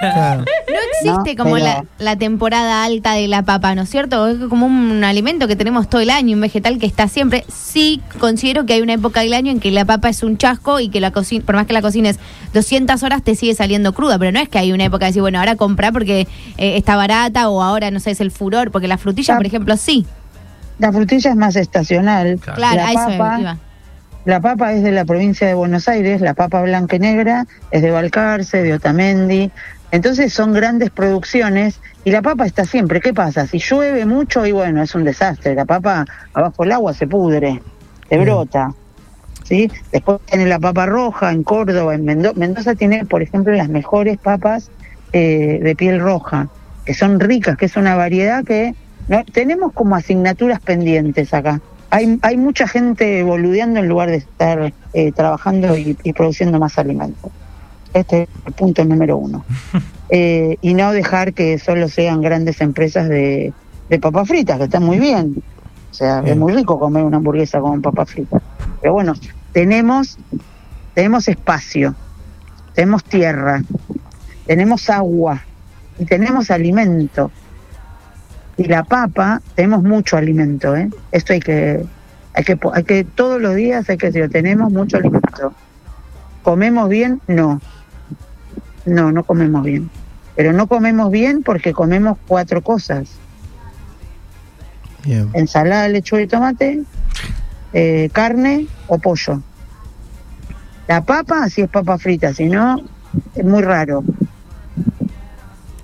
Claro. 0.00 0.40
No 0.68 1.10
existe 1.14 1.34
No, 1.34 1.42
como 1.44 1.54
pero- 1.56 1.66
la, 1.66 1.84
la 1.98 2.16
temporada 2.16 2.84
alta 2.84 3.14
de 3.14 3.26
la 3.28 3.42
papa, 3.42 3.74
¿no 3.74 3.82
es 3.82 3.88
cierto? 3.90 4.28
Es 4.28 4.38
como 4.48 4.66
un 4.66 5.02
alimento 5.04 5.48
que 5.48 5.56
tenemos 5.56 5.88
todo 5.88 6.00
el 6.00 6.10
año, 6.10 6.34
un 6.34 6.40
vegetal 6.40 6.78
que 6.78 6.86
está 6.86 7.08
siempre. 7.08 7.44
Sí, 7.48 8.00
considero 8.18 8.66
que 8.66 8.74
hay 8.74 8.80
una 8.80 8.94
época 8.94 9.20
del 9.20 9.34
año 9.34 9.50
en 9.50 9.60
que 9.60 9.70
la 9.70 9.84
papa 9.84 10.08
es 10.08 10.22
un 10.22 10.36
chasco 10.36 10.80
y 10.80 10.88
que 10.88 11.00
la 11.00 11.10
cocina, 11.10 11.44
por 11.44 11.54
más 11.54 11.66
que 11.66 11.72
la 11.72 11.82
cocines 11.82 12.18
200 12.54 13.02
horas, 13.02 13.22
te 13.22 13.34
sigue 13.34 13.54
saliendo 13.54 13.92
cruda, 13.92 14.18
pero 14.18 14.32
no 14.32 14.40
es 14.40 14.48
que 14.48 14.58
hay 14.58 14.72
una 14.72 14.84
época 14.84 15.06
de 15.06 15.10
decir, 15.10 15.22
bueno, 15.22 15.38
ahora 15.38 15.56
comprar 15.56 15.92
porque 15.92 16.28
eh, 16.56 16.76
está 16.76 16.96
barata 16.96 17.48
o 17.48 17.62
ahora, 17.62 17.90
no 17.90 18.00
sé, 18.00 18.10
es 18.10 18.20
el 18.20 18.30
furor, 18.30 18.70
porque 18.70 18.88
la 18.88 18.98
frutilla, 18.98 19.36
por 19.36 19.46
ejemplo, 19.46 19.76
sí. 19.76 20.06
La 20.78 20.92
frutilla 20.92 21.30
es 21.30 21.36
más 21.36 21.56
estacional. 21.56 22.38
Claro. 22.38 22.56
Claro, 22.56 22.76
la 22.76 22.86
a 22.86 22.90
eso 22.90 23.18
papa, 23.18 23.40
iba. 23.40 23.58
La 24.24 24.40
papa 24.40 24.72
es 24.74 24.82
de 24.82 24.92
la 24.92 25.04
provincia 25.04 25.46
de 25.46 25.54
Buenos 25.54 25.88
Aires, 25.88 26.20
la 26.20 26.34
papa 26.34 26.60
blanca 26.62 26.96
y 26.96 26.98
negra 26.98 27.46
es 27.70 27.82
de 27.82 27.90
Balcarce, 27.90 28.62
de 28.62 28.74
Otamendi. 28.74 29.50
Entonces 29.90 30.34
son 30.34 30.52
grandes 30.52 30.90
producciones 30.90 31.80
y 32.04 32.10
la 32.10 32.20
papa 32.20 32.44
está 32.44 32.64
siempre. 32.64 33.00
¿Qué 33.00 33.14
pasa? 33.14 33.46
Si 33.46 33.58
llueve 33.58 34.04
mucho 34.04 34.44
y 34.44 34.52
bueno, 34.52 34.82
es 34.82 34.94
un 34.94 35.04
desastre. 35.04 35.54
La 35.54 35.64
papa 35.64 36.04
abajo 36.34 36.62
del 36.62 36.72
agua 36.72 36.92
se 36.92 37.06
pudre, 37.06 37.62
Mm. 38.16 38.22
brota. 38.22 38.74
¿sí? 39.44 39.70
Después 39.92 40.20
tiene 40.26 40.46
la 40.46 40.58
papa 40.58 40.86
roja 40.86 41.32
en 41.32 41.42
Córdoba, 41.42 41.94
en 41.94 42.04
Mendoza. 42.04 42.38
Mendoza 42.38 42.74
tiene, 42.74 43.04
por 43.04 43.22
ejemplo, 43.22 43.52
las 43.54 43.68
mejores 43.68 44.18
papas 44.18 44.70
eh, 45.12 45.60
de 45.62 45.74
piel 45.74 46.00
roja, 46.00 46.48
que 46.84 46.94
son 46.94 47.18
ricas, 47.18 47.56
que 47.56 47.66
es 47.66 47.76
una 47.76 47.96
variedad 47.96 48.44
que 48.44 48.74
no, 49.08 49.24
tenemos 49.24 49.72
como 49.72 49.96
asignaturas 49.96 50.60
pendientes 50.60 51.32
acá. 51.32 51.60
Hay, 51.90 52.18
hay 52.20 52.36
mucha 52.36 52.68
gente 52.68 53.22
boludeando 53.22 53.80
en 53.80 53.88
lugar 53.88 54.10
de 54.10 54.16
estar 54.16 54.72
eh, 54.92 55.12
trabajando 55.12 55.76
y, 55.78 55.96
y 56.02 56.12
produciendo 56.12 56.58
más 56.58 56.78
alimentos. 56.78 57.30
Este 57.94 58.22
es 58.24 58.28
el 58.46 58.52
punto 58.52 58.84
número 58.84 59.16
uno. 59.16 59.44
Eh, 60.10 60.56
y 60.62 60.72
no 60.72 60.90
dejar 60.92 61.34
que 61.34 61.58
solo 61.58 61.86
sean 61.86 62.22
grandes 62.22 62.62
empresas 62.62 63.10
de, 63.10 63.52
de 63.90 63.98
papas 63.98 64.26
fritas, 64.26 64.56
que 64.56 64.64
están 64.64 64.82
muy 64.82 64.98
bien. 64.98 65.42
O 65.90 65.94
sea, 65.94 66.20
es 66.20 66.36
muy 66.36 66.52
rico 66.52 66.78
comer 66.78 67.04
una 67.04 67.16
hamburguesa 67.16 67.60
con 67.60 67.82
papas 67.82 68.10
fritas. 68.10 68.42
Pero 68.80 68.92
bueno, 68.92 69.14
tenemos, 69.52 70.18
tenemos 70.94 71.28
espacio, 71.28 71.94
tenemos 72.74 73.04
tierra, 73.04 73.62
tenemos 74.46 74.88
agua 74.90 75.42
y 75.98 76.04
tenemos 76.04 76.50
alimento. 76.50 77.30
Y 78.56 78.64
la 78.64 78.84
papa, 78.84 79.40
tenemos 79.54 79.82
mucho 79.82 80.16
alimento, 80.16 80.76
¿eh? 80.76 80.90
Esto 81.12 81.32
hay 81.32 81.40
que, 81.40 81.84
hay 82.34 82.44
que, 82.44 82.58
hay 82.72 82.84
que, 82.84 83.04
todos 83.04 83.40
los 83.40 83.54
días 83.54 83.88
hay 83.88 83.96
que 83.96 84.10
decir, 84.10 84.28
tenemos 84.30 84.72
mucho 84.72 84.96
alimento. 84.96 85.52
¿Comemos 86.42 86.88
bien? 86.88 87.20
No. 87.28 87.60
No, 88.84 89.12
no 89.12 89.22
comemos 89.22 89.62
bien. 89.62 89.90
Pero 90.34 90.52
no 90.52 90.66
comemos 90.66 91.10
bien 91.10 91.42
porque 91.42 91.72
comemos 91.72 92.16
cuatro 92.26 92.62
cosas. 92.62 93.08
Bien. 95.08 95.30
Ensalada 95.32 95.84
de 95.84 95.88
lechuga 95.88 96.20
y 96.20 96.26
tomate, 96.26 96.82
eh, 97.72 98.10
carne 98.12 98.66
o 98.88 98.98
pollo. 98.98 99.42
La 100.86 101.02
papa, 101.02 101.48
si 101.48 101.62
es 101.62 101.68
papa 101.70 101.96
frita, 101.96 102.34
si 102.34 102.44
no, 102.46 102.76
es 103.34 103.44
muy 103.44 103.62
raro. 103.62 104.04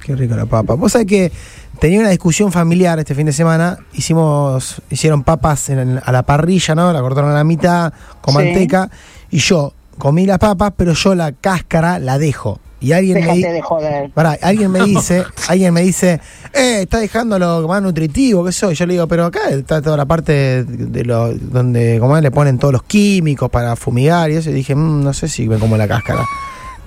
Qué 0.02 0.14
rico 0.14 0.36
la 0.36 0.44
papa. 0.44 0.74
Vos 0.74 0.92
sabés 0.92 1.06
que 1.06 1.32
tenía 1.80 2.00
una 2.00 2.10
discusión 2.10 2.52
familiar 2.52 2.98
este 2.98 3.14
fin 3.14 3.24
de 3.24 3.32
semana. 3.32 3.78
Hicimos, 3.94 4.82
hicieron 4.90 5.22
papas 5.22 5.70
en- 5.70 6.00
a 6.04 6.12
la 6.12 6.22
parrilla, 6.24 6.74
¿no? 6.74 6.92
La 6.92 7.00
cortaron 7.00 7.30
a 7.30 7.34
la 7.34 7.44
mitad 7.44 7.94
con 8.20 8.34
Sí. 8.34 8.38
manteca. 8.44 8.90
Y 9.30 9.38
yo 9.38 9.72
comí 9.98 10.26
las 10.26 10.38
papas, 10.38 10.74
pero 10.76 10.92
yo 10.92 11.14
la 11.14 11.32
cáscara 11.32 11.98
la 11.98 12.18
dejo. 12.18 12.60
Y 12.84 12.92
alguien 12.92 13.14
me 13.20 13.34
Déjate 13.34 13.52
de 13.54 13.62
joder. 13.62 14.10
Pará, 14.10 14.36
alguien 14.42 14.70
me 14.70 14.80
dice, 14.84 15.24
alguien 15.48 15.72
me 15.72 15.80
dice, 15.82 16.20
eh, 16.52 16.80
está 16.82 16.98
dejando 16.98 17.38
lo 17.38 17.66
más 17.66 17.82
nutritivo, 17.82 18.44
¿qué 18.44 18.52
soy? 18.52 18.74
Yo 18.74 18.84
le 18.86 18.94
digo, 18.94 19.06
pero 19.08 19.24
acá 19.24 19.48
está 19.50 19.80
toda 19.80 19.96
la 19.96 20.04
parte 20.04 20.64
de 20.64 21.04
lo 21.04 21.32
donde 21.34 21.96
como 22.00 22.20
le 22.20 22.30
ponen 22.30 22.58
todos 22.58 22.72
los 22.72 22.82
químicos 22.82 23.48
para 23.50 23.74
fumigar 23.76 24.30
y 24.30 24.34
eso. 24.36 24.50
Y 24.50 24.52
dije, 24.52 24.74
"Mm, 24.74 25.02
no 25.02 25.12
sé 25.14 25.28
si 25.28 25.48
me 25.48 25.58
como 25.58 25.76
la 25.76 25.88
cáscara. 25.88 26.24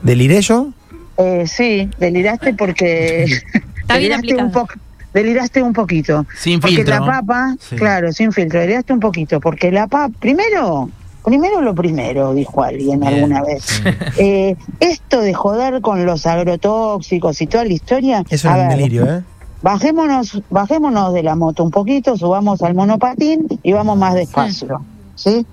¿Deliré 0.04 0.42
yo? 0.42 0.70
Eh, 1.18 1.46
sí, 1.48 1.90
deliraste 2.00 2.54
porque 2.54 3.24
Está 3.82 3.98
bien 3.98 4.12
deliraste 4.22 4.36
un 4.44 4.52
poco. 4.52 4.74
Deliraste 5.14 5.64
un 5.64 5.74
poquito. 5.74 6.28
Sin 6.38 6.60
porque 6.60 6.76
filtro. 6.76 7.00
la 7.00 7.06
papa, 7.06 7.56
Sí. 7.60 7.76
claro, 7.76 8.12
sin 8.12 8.32
filtro, 8.32 8.60
deliraste 8.60 8.94
un 8.94 9.00
poquito. 9.00 9.40
Porque 9.40 9.72
la 9.72 9.88
papa, 9.88 10.14
primero, 10.20 10.92
primero 11.28 11.62
lo 11.62 11.76
primero, 11.76 12.34
dijo 12.34 12.64
alguien 12.64 13.02
Bien, 13.02 13.14
alguna 13.14 13.44
vez. 13.44 13.82
Eh, 14.18 14.56
esto 14.80 15.20
de 15.20 15.34
joder 15.34 15.82
con 15.82 16.06
los 16.06 16.26
agrotóxicos 16.26 17.42
y 17.42 17.48
toda 17.48 17.66
la 17.66 17.74
historia. 17.74 18.24
Eso 18.30 18.50
es 18.50 18.56
un 18.58 18.70
delirio, 18.70 19.06
¿eh? 19.06 19.24
Bajémonos, 19.62 20.42
bajémonos 20.50 21.14
de 21.14 21.24
la 21.24 21.36
moto 21.36 21.66
un 21.66 21.72
poquito, 21.72 22.16
subamos 22.16 22.62
al 22.62 22.76
monopatín 22.76 23.46
y 23.62 23.74
vamos 23.74 23.98
más 23.98 24.14
despacio. 24.14 24.82
¿Sí? 25.16 25.46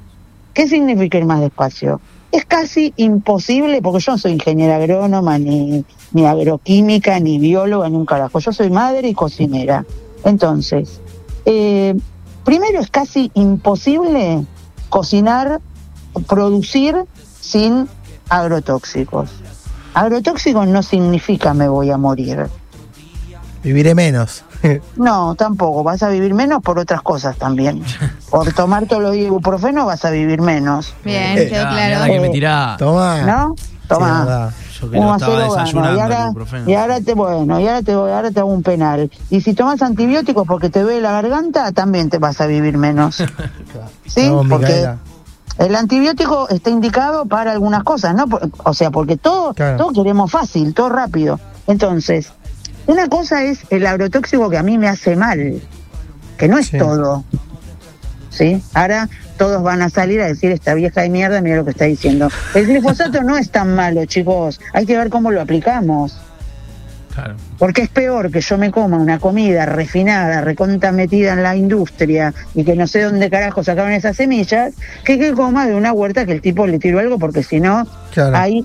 ¿Qué 0.53 0.69
significa 0.69 1.19
ir 1.19 1.25
más 1.25 1.41
despacio? 1.41 2.01
Es 2.31 2.45
casi 2.45 2.93
imposible, 2.97 3.83
porque 3.83 3.99
yo 4.01 4.13
no 4.13 4.19
soy 4.19 4.33
ingeniera 4.33 4.77
agrónoma, 4.77 5.39
ni, 5.39 5.85
ni 6.13 6.25
agroquímica, 6.25 7.19
ni 7.19 7.41
bióloga, 7.41 7.89
ni 7.89 7.97
un 7.97 8.07
carajo. 8.07 8.39
Yo 8.39 8.53
soy 8.53 8.71
madre 8.71 9.09
y 9.09 9.15
cocinera. 9.15 9.85
Entonces, 10.25 11.01
eh, 11.45 11.97
primero 12.45 12.81
es 12.81 12.91
casi 12.91 13.33
imposible 13.35 14.45
cocinar, 14.99 15.61
producir 16.29 16.95
sin 17.41 17.89
agrotóxicos. 18.29 19.29
Agrotóxicos 19.93 20.69
no 20.69 20.85
significa 20.85 21.53
me 21.53 21.67
voy 21.67 21.91
a 21.91 21.97
morir. 21.99 22.47
Viviré 23.65 23.95
menos. 23.97 24.45
No, 24.97 25.35
tampoco. 25.35 25.83
Vas 25.83 26.03
a 26.03 26.09
vivir 26.09 26.33
menos 26.33 26.63
por 26.63 26.79
otras 26.79 27.03
cosas 27.03 27.37
también. 27.37 27.83
Por 28.31 28.51
tomar 28.55 28.87
todos 28.87 29.03
los 29.03 29.13
días 29.13 29.27
ibuprofeno 29.27 29.85
vas 29.85 30.05
a 30.07 30.11
vivir 30.11 30.41
menos. 30.41 30.95
Bien, 31.05 31.37
Eh, 31.37 31.49
quedó 31.51 31.67
Ah, 31.67 31.71
claro. 31.75 32.05
que 32.13 32.21
me 32.21 32.27
Eh, 32.29 32.31
tirá. 32.31 32.77
Toma. 32.79 33.21
¿No? 33.23 33.55
Toma. 33.89 34.51
Yo 34.87 34.91
que 34.91 34.99
estaba 34.99 35.45
desayunando 35.45 35.97
y 35.97 36.01
ahora, 36.01 36.25
ibuprofeno. 36.27 36.71
y 36.71 36.75
ahora 36.75 37.01
te 37.01 37.15
bueno, 37.15 37.61
y 37.61 37.67
ahora 37.69 37.83
te 37.83 37.95
voy, 37.97 38.11
ahora 38.13 38.31
te 38.31 38.41
hago 38.41 38.51
un 38.53 38.63
penal. 38.63 39.11
Y 39.31 39.41
si 39.41 39.55
tomas 39.55 39.81
antibióticos 39.83 40.47
porque 40.47 40.71
te 40.71 40.83
duele 40.83 41.01
la 41.01 41.13
garganta, 41.13 41.73
también 41.73 42.11
te 42.11 42.19
vas 42.19 42.41
a 42.41 42.47
vivir 42.47 42.77
menos. 42.79 43.17
¿Sí? 44.07 44.31
Porque 44.49 44.89
el 45.59 45.77
antibiótico 45.77 46.49
está 46.49 46.71
indicado 46.71 47.27
para 47.27 47.53
algunas 47.53 47.83
cosas, 47.85 48.15
¿no? 48.15 48.25
O 48.65 48.75
sea, 48.75 48.91
porque 48.91 49.17
todo, 49.17 49.55
Claro. 49.55 49.77
todo 49.79 49.93
queremos 49.93 50.31
fácil, 50.31 50.75
todo 50.75 50.89
rápido. 50.89 51.39
Entonces, 51.67 52.33
una 52.87 53.09
cosa 53.09 53.43
es 53.45 53.61
el 53.71 53.87
agrotóxico 53.87 54.51
que 54.51 54.59
a 54.59 54.63
mí 54.63 54.77
me 54.79 54.89
hace 54.89 55.17
mal, 55.17 55.61
que 56.37 56.49
no 56.49 56.59
es 56.59 56.67
Sí. 56.69 56.79
todo. 56.79 57.25
¿Sí? 58.31 58.61
Ahora 58.75 59.09
todos 59.37 59.63
van 59.63 59.83
a 59.83 59.91
salir 59.91 60.21
a 60.21 60.27
decir 60.27 60.51
esta 60.53 60.75
vieja 60.75 61.03
de 61.03 61.11
mierda, 61.11 61.41
mira 61.41 61.57
lo 61.57 61.65
que 61.65 61.71
está 61.73 61.85
diciendo. 61.87 62.29
El 62.55 62.67
glifosato 62.67 63.23
no 63.23 63.37
es 63.37 63.51
tan 63.51 63.75
malo, 63.75 64.05
chicos. 64.07 64.61
Hay 64.73 64.87
que 64.87 64.97
ver 64.97 65.09
cómo 65.11 65.31
lo 65.31 65.41
aplicamos. 65.41 66.17
Claro. 67.15 67.37
Porque 67.59 67.83
es 67.83 67.89
peor 67.89 68.31
que 68.33 68.41
yo 68.41 68.59
me 68.59 68.73
coma 68.73 68.97
una 68.97 69.21
comida 69.21 69.67
refinada, 69.67 70.41
reconta 70.41 70.91
metida 70.91 71.33
en 71.35 71.45
la 71.45 71.55
industria 71.55 72.35
y 72.57 72.65
que 72.65 72.75
no 72.75 72.89
sé 72.89 73.03
dónde 73.03 73.31
carajo 73.31 73.63
sacaron 73.63 73.93
esas 73.93 74.17
semillas, 74.17 74.75
que 75.05 75.17
que 75.19 75.33
coma 75.33 75.67
de 75.69 75.77
una 75.77 75.93
huerta 75.93 76.27
que 76.27 76.33
el 76.33 76.41
tipo 76.41 76.67
le 76.67 76.81
tiró 76.81 76.99
algo 76.99 77.19
porque 77.21 77.45
si 77.45 77.61
no, 77.61 77.87
Claro. 78.13 78.37
hay, 78.37 78.65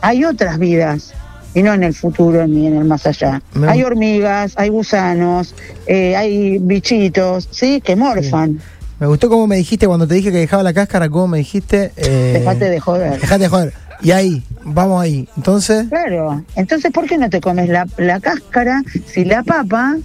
hay 0.00 0.24
otras 0.24 0.58
vidas 0.58 1.12
y 1.54 1.62
no 1.62 1.74
en 1.74 1.82
el 1.82 1.92
futuro 1.92 2.46
ni 2.46 2.66
en 2.66 2.78
el 2.78 2.84
más 2.86 3.06
allá. 3.06 3.42
Me- 3.52 3.68
Hay 3.68 3.82
hormigas, 3.82 4.54
hay 4.56 4.70
gusanos, 4.70 5.54
eh, 5.86 6.16
hay 6.16 6.58
bichitos, 6.60 7.46
¿sí? 7.50 7.82
Que 7.82 7.94
morfan. 7.94 8.58
Me 9.02 9.08
gustó 9.08 9.28
cómo 9.28 9.48
me 9.48 9.56
dijiste 9.56 9.88
cuando 9.88 10.06
te 10.06 10.14
dije 10.14 10.30
que 10.30 10.38
dejaba 10.38 10.62
la 10.62 10.72
cáscara, 10.72 11.08
cómo 11.08 11.26
me 11.26 11.38
dijiste. 11.38 11.90
Eh, 11.96 12.34
Dejate 12.38 12.70
de 12.70 12.78
joder. 12.78 13.20
Dejate 13.20 13.42
de 13.42 13.48
joder. 13.48 13.72
Y 14.00 14.12
ahí, 14.12 14.44
vamos 14.62 15.02
ahí. 15.02 15.28
Entonces, 15.36 15.88
Claro, 15.88 16.44
entonces 16.54 16.92
¿por 16.92 17.08
qué 17.08 17.18
no 17.18 17.28
te 17.28 17.40
comes 17.40 17.68
la, 17.68 17.84
la 17.96 18.20
cáscara 18.20 18.80
si 19.06 19.24
la 19.24 19.42
papa, 19.42 19.96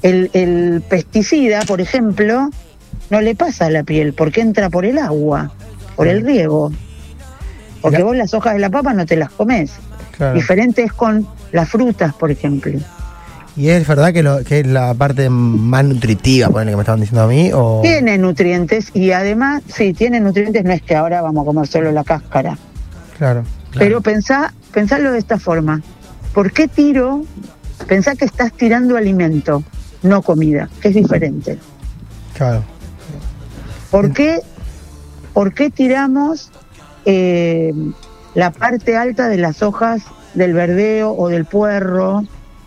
el, 0.00 0.30
el 0.32 0.82
pesticida, 0.88 1.60
por 1.66 1.82
ejemplo, 1.82 2.48
no 3.10 3.20
le 3.20 3.34
pasa 3.34 3.66
a 3.66 3.70
la 3.70 3.82
piel 3.84 4.14
porque 4.14 4.40
entra 4.40 4.70
por 4.70 4.86
el 4.86 4.96
agua, 4.96 5.52
por 5.94 6.08
el 6.08 6.24
riego? 6.24 6.72
Porque 7.82 8.02
vos 8.02 8.16
las 8.16 8.32
hojas 8.32 8.54
de 8.54 8.60
la 8.60 8.70
papa 8.70 8.94
no 8.94 9.04
te 9.04 9.16
las 9.16 9.28
comes. 9.32 9.72
claro. 10.16 10.34
Diferente 10.34 10.82
es 10.82 10.94
con 10.94 11.28
las 11.52 11.68
frutas, 11.68 12.14
por 12.14 12.30
ejemplo. 12.30 12.78
Y 13.58 13.70
es 13.70 13.88
verdad 13.88 14.12
que, 14.12 14.22
lo, 14.22 14.44
que 14.44 14.60
es 14.60 14.66
la 14.68 14.94
parte 14.94 15.28
más 15.28 15.84
nutritiva, 15.84 16.48
ponele 16.48 16.70
que 16.70 16.76
me 16.76 16.82
estaban 16.82 17.00
diciendo 17.00 17.22
a 17.22 17.26
mí. 17.26 17.50
O... 17.52 17.80
Tiene 17.82 18.16
nutrientes 18.16 18.94
y 18.94 19.10
además, 19.10 19.64
sí, 19.66 19.92
tiene 19.92 20.20
nutrientes, 20.20 20.64
no 20.64 20.72
es 20.72 20.80
que 20.80 20.94
ahora 20.94 21.22
vamos 21.22 21.42
a 21.42 21.46
comer 21.46 21.66
solo 21.66 21.90
la 21.90 22.04
cáscara. 22.04 22.56
Claro. 23.18 23.42
Pero 23.76 24.00
pensá, 24.00 24.54
pensalo 24.72 25.10
de 25.10 25.18
esta 25.18 25.40
forma. 25.40 25.82
¿Por 26.32 26.52
qué 26.52 26.68
tiro? 26.68 27.24
Pensá 27.88 28.14
que 28.14 28.26
estás 28.26 28.52
tirando 28.52 28.96
alimento, 28.96 29.64
no 30.04 30.22
comida, 30.22 30.70
que 30.80 30.88
es 30.88 30.94
diferente. 30.94 31.58
Claro. 32.36 32.62
¿Por 33.90 34.12
qué, 34.12 34.38
por 35.32 35.52
qué 35.52 35.70
tiramos 35.70 36.52
eh, 37.06 37.74
la 38.36 38.52
parte 38.52 38.96
alta 38.96 39.28
de 39.28 39.38
las 39.38 39.62
hojas 39.64 40.02
del 40.34 40.52
verdeo 40.52 41.12
o 41.12 41.28
del 41.28 41.44
puerro? 41.44 42.22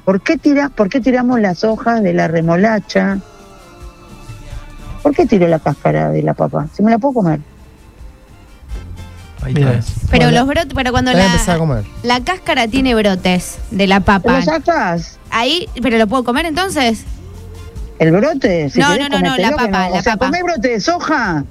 ¿Por 0.05 0.21
qué, 0.21 0.37
tira, 0.37 0.69
¿Por 0.69 0.89
qué 0.89 0.99
tiramos 0.99 1.39
las 1.39 1.63
hojas 1.63 2.01
de 2.01 2.13
la 2.13 2.27
remolacha? 2.27 3.19
¿Por 5.03 5.15
qué 5.15 5.25
tiro 5.25 5.47
la 5.47 5.59
cáscara 5.59 6.09
de 6.09 6.21
la 6.23 6.33
papa? 6.33 6.67
Si 6.73 6.83
me 6.83 6.91
la 6.91 6.97
puedo 6.99 7.13
comer. 7.15 7.39
Ahí 9.43 9.53
tenés. 9.53 9.85
Pero 10.11 10.25
Bueno, 10.25 10.39
los 10.39 10.47
brotes, 10.47 10.73
pero 10.75 10.91
cuando 10.91 11.11
voy 11.11 11.21
a 11.21 11.25
empezar 11.25 11.49
a 11.49 11.53
la, 11.53 11.59
comer. 11.59 11.83
la 12.03 12.19
cáscara 12.23 12.67
tiene 12.67 12.93
brotes 12.93 13.57
de 13.71 13.87
la 13.87 13.99
papa. 14.01 14.37
¿Lo 14.39 14.41
sacas? 14.45 15.17
Ahí, 15.31 15.67
pero 15.81 15.97
lo 15.97 16.07
puedo 16.07 16.23
comer 16.23 16.45
entonces. 16.45 17.03
¿El 17.97 18.11
brote? 18.11 18.69
Si 18.69 18.79
No, 18.79 18.91
querés, 18.93 19.09
no, 19.09 19.19
no, 19.19 19.29
no, 19.31 19.37
la 19.37 19.51
papa, 19.51 19.87
O 19.91 19.95
la 19.95 20.01
sea, 20.03 20.13
papa. 20.17 20.25
¿comés 20.27 20.43
brote 20.43 20.67
de 20.69 20.79
soja? 20.79 21.43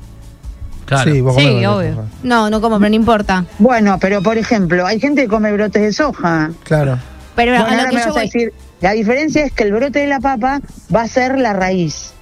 Claro. 0.85 1.13
Sí, 1.13 1.21
vos 1.21 1.37
Sí, 1.37 1.43
comés, 1.49 1.67
obvio. 1.69 2.05
No, 2.23 2.51
no 2.51 2.61
como, 2.61 2.79
pero 2.79 2.91
no 2.91 2.97
importa. 2.97 3.45
Bueno, 3.59 3.99
pero 4.01 4.23
por 4.23 4.39
ejemplo, 4.39 4.87
hay 4.87 5.01
gente 5.01 5.23
que 5.23 5.29
come 5.29 5.53
brotes 5.53 5.83
de 5.83 5.93
soja. 5.93 6.51
Claro. 6.65 6.99
Pero 7.41 7.53
Bueno, 7.53 7.65
a 7.65 7.71
ahora 7.71 7.83
lo 7.85 7.89
que 7.91 7.95
me 7.97 8.03
yo 8.03 8.09
vas 8.09 8.17
a 8.17 8.21
decir, 8.21 8.53
la 8.83 8.93
diferencia 8.93 9.45
es 9.45 9.53
que 9.53 9.65
el 9.65 9.73
brote 9.73 10.01
de 10.01 10.07
la 10.07 10.21
papa 10.21 10.61
va 10.95 11.03
a 11.03 11.09
ser 11.09 11.39
la 11.39 11.55
raíz. 11.55 12.13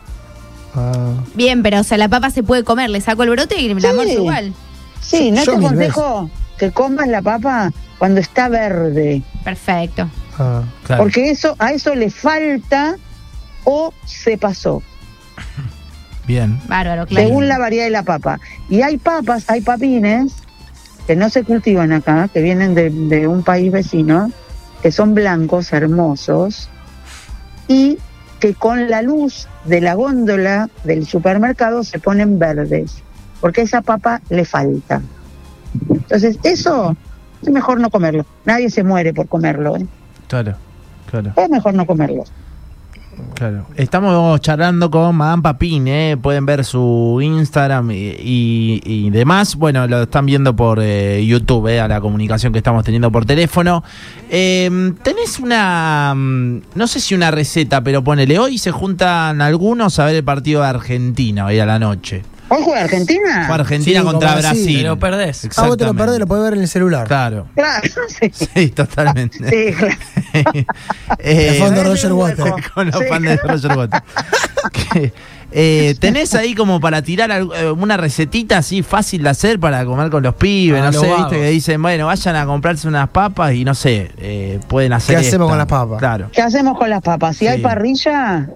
Ah, 0.76 1.14
bien, 1.34 1.62
pero 1.64 1.80
o 1.80 1.82
sea, 1.82 1.98
la 1.98 2.08
papa 2.08 2.30
se 2.30 2.42
puede 2.44 2.62
comer, 2.62 2.88
le 2.90 3.00
saco 3.00 3.24
el 3.24 3.30
brote 3.30 3.60
y 3.60 3.74
la 3.74 3.90
Sí. 3.90 4.12
igual. 4.12 4.54
Sí, 5.00 5.30
no 5.32 5.42
Yo 5.42 5.52
te 5.52 5.58
aconsejo 5.66 6.30
que 6.56 6.70
comas 6.70 7.08
la 7.08 7.20
papa 7.22 7.72
cuando 7.98 8.20
está 8.20 8.48
verde, 8.48 9.22
Perfecto. 9.42 10.08
ah. 10.38 10.62
Claro. 10.86 11.02
porque 11.02 11.30
eso 11.30 11.56
a 11.58 11.72
eso 11.72 11.94
le 11.96 12.10
falta 12.10 12.96
o 13.64 13.92
se 14.06 14.38
pasó, 14.38 14.82
Bien. 16.26 16.60
Bárbaro, 16.68 17.06
claro. 17.06 17.26
según 17.26 17.48
la 17.48 17.58
variedad 17.58 17.84
de 17.84 17.90
la 17.90 18.02
papa. 18.02 18.38
Y 18.68 18.82
hay 18.82 18.98
papas, 18.98 19.44
hay 19.48 19.62
papines 19.62 20.32
que 21.06 21.16
no 21.16 21.30
se 21.30 21.42
cultivan 21.42 21.90
acá, 21.92 22.28
que 22.32 22.42
vienen 22.42 22.74
de, 22.74 22.90
de 22.90 23.26
un 23.26 23.42
país 23.42 23.72
vecino, 23.72 24.30
que 24.82 24.92
son 24.92 25.14
blancos, 25.14 25.72
hermosos, 25.72 26.68
y 27.66 27.98
que 28.40 28.54
con 28.54 28.88
la 28.88 29.02
luz 29.02 29.48
de 29.64 29.80
la 29.80 29.94
góndola 29.94 30.70
del 30.84 31.06
supermercado 31.06 31.82
se 31.84 31.98
ponen 31.98 32.38
verdes, 32.38 33.02
porque 33.40 33.62
a 33.62 33.64
esa 33.64 33.82
papa 33.82 34.20
le 34.30 34.44
falta. 34.44 35.02
Entonces, 35.90 36.38
eso 36.42 36.96
es 37.42 37.50
mejor 37.50 37.80
no 37.80 37.90
comerlo. 37.90 38.24
Nadie 38.44 38.70
se 38.70 38.84
muere 38.84 39.12
por 39.12 39.28
comerlo. 39.28 39.76
¿eh? 39.76 39.86
Claro, 40.28 40.54
claro. 41.10 41.32
Es 41.36 41.50
mejor 41.50 41.74
no 41.74 41.86
comerlo. 41.86 42.24
Claro. 43.34 43.66
Estamos 43.76 44.40
charlando 44.40 44.90
con 44.90 45.14
Madame 45.16 45.42
Papín, 45.42 45.86
¿eh? 45.88 46.16
pueden 46.20 46.44
ver 46.46 46.64
su 46.64 47.18
Instagram 47.22 47.90
y, 47.90 48.80
y- 48.84 49.10
demás. 49.10 49.56
Bueno, 49.56 49.86
lo 49.86 50.02
están 50.02 50.26
viendo 50.26 50.54
por 50.54 50.78
eh, 50.82 51.24
YouTube, 51.24 51.68
¿eh? 51.68 51.80
a 51.80 51.88
la 51.88 52.00
comunicación 52.00 52.52
que 52.52 52.58
estamos 52.58 52.84
teniendo 52.84 53.10
por 53.12 53.24
teléfono. 53.24 53.82
Eh, 54.30 54.92
tenés 55.02 55.38
una, 55.38 56.12
mm, 56.16 56.60
no 56.74 56.86
sé 56.86 57.00
si 57.00 57.14
una 57.14 57.30
receta, 57.30 57.82
pero 57.82 58.02
ponele, 58.02 58.38
hoy 58.38 58.58
se 58.58 58.70
juntan 58.70 59.40
algunos 59.40 59.98
a 59.98 60.04
ver 60.06 60.16
el 60.16 60.24
partido 60.24 60.62
de 60.62 60.68
Argentina, 60.68 61.46
hoy 61.46 61.58
a 61.58 61.66
la 61.66 61.78
noche. 61.78 62.22
¿Hoy 62.50 62.62
juega 62.64 62.82
Argentina? 62.82 63.44
Fue 63.46 63.54
Argentina 63.56 64.00
Sí, 64.00 64.06
contra 64.06 64.30
Brasil. 64.32 64.50
Brasil. 64.62 64.76
Te 64.78 64.82
lo 64.84 64.98
perdés. 64.98 65.44
Ah, 65.44 65.46
vos 65.46 65.54
te 65.54 65.60
lo 65.62 65.72
Exactamente. 65.72 66.02
perdés, 66.02 66.18
lo 66.20 66.26
podés 66.26 66.44
ver 66.44 66.52
en 66.54 66.60
el 66.60 66.68
celular. 66.68 67.06
Claro. 67.06 67.46
Claro, 67.54 67.88
sí. 68.08 68.30
Sí, 68.54 68.68
totalmente. 68.70 69.38
Sí, 69.48 69.74
claro. 69.74 69.94
Eh, 71.18 71.52
De 71.52 71.58
fondo 71.58 71.82
Roger 71.84 72.12
Waters. 72.12 72.68
con 72.74 72.86
los 72.90 72.98
Sí. 72.98 73.04
fans 73.08 73.22
de 73.24 73.36
Roger 73.36 73.76
Waters. 73.76 74.02
Eh, 75.50 75.94
¿Tenés 75.98 76.34
ahí 76.34 76.54
como 76.54 76.78
para 76.78 77.00
tirar 77.00 77.30
eh, 77.30 77.70
una 77.70 77.96
recetita 77.96 78.58
así 78.58 78.82
fácil 78.82 79.22
de 79.22 79.30
hacer 79.30 79.58
para 79.58 79.82
comer 79.86 80.10
con 80.10 80.22
los 80.22 80.34
pibes? 80.34 80.80
Ah, 80.82 80.86
no 80.86 80.92
los 80.92 81.00
sé, 81.00 81.08
viste 81.16 81.36
que 81.36 81.48
dicen, 81.50 81.80
bueno, 81.80 82.06
vayan 82.06 82.36
a 82.36 82.44
comprarse 82.44 82.86
unas 82.86 83.08
papas 83.08 83.54
y 83.54 83.64
no 83.64 83.74
sé, 83.74 84.10
eh, 84.18 84.60
pueden 84.68 84.92
hacer 84.92 85.16
¿Qué 85.16 85.26
hacemos 85.26 85.46
esta. 85.46 85.50
con 85.50 85.58
las 85.58 85.66
papas? 85.66 85.98
Claro. 85.98 86.28
¿Qué 86.32 86.42
hacemos 86.42 86.76
con 86.78 86.90
las 86.90 87.00
papas? 87.00 87.36
Si 87.36 87.46
Sí. 87.46 87.48
hay 87.50 87.62
parrilla, 87.62 88.46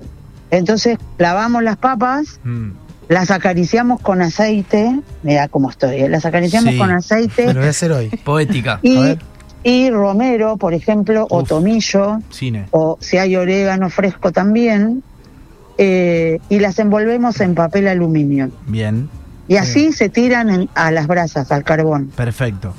entonces 0.51 0.99
lavamos 1.17 1.63
las 1.63 1.79
papas, 1.79 2.41
Mm, 2.45 2.73
las 3.09 3.31
acariciamos 3.31 4.01
con 4.01 4.23
aceite. 4.23 5.01
Mira 5.23 5.49
cómo 5.49 5.71
estoy, 5.71 5.97
¿eh? 6.03 6.09
las 6.09 6.25
acariciamos 6.25 6.73
Sí. 6.73 6.79
con 6.79 6.89
Me 6.89 6.95
aceite 6.95 7.47
lo 7.53 7.61
voy 7.61 7.67
a 7.67 7.71
hacer 7.71 7.93
hoy. 7.93 8.09
Poética. 8.25 8.75
A 8.75 8.79
y, 8.83 8.97
ver. 9.03 9.19
y 9.65 9.91
romero, 9.91 10.57
por 10.57 10.75
ejemplo, 10.75 11.27
o 11.31 11.43
tomillo, 11.45 12.19
cine. 12.31 12.67
o 12.71 12.97
si 13.01 13.19
hay 13.19 13.37
orégano 13.37 13.91
fresco 13.91 14.33
también, 14.33 15.03
eh, 15.79 16.39
y 16.49 16.59
las 16.61 16.79
envolvemos 16.79 17.41
en 17.41 17.55
papel 17.55 17.89
aluminio. 17.89 18.51
Bien, 18.67 19.09
Y 19.49 19.57
así 19.57 19.93
se 19.93 20.09
tiran 20.09 20.49
en- 20.51 20.69
a 20.75 20.91
las 20.91 21.07
brasas, 21.07 21.51
al 21.53 21.65
carbón. 21.65 22.09
perfecto. 22.17 22.75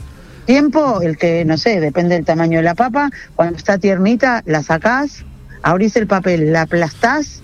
Tiempo, 0.45 1.01
el 1.01 1.17
que, 1.17 1.45
no 1.45 1.57
sé, 1.57 1.79
depende 1.79 2.15
del 2.15 2.25
tamaño 2.25 2.57
de 2.57 2.63
la 2.63 2.75
papa, 2.75 3.09
cuando 3.35 3.57
está 3.57 3.77
tiernita, 3.77 4.41
la 4.45 4.61
sacás, 4.63 5.23
abrís 5.61 5.95
el 5.95 6.07
papel, 6.07 6.51
la 6.51 6.63
aplastás 6.63 7.41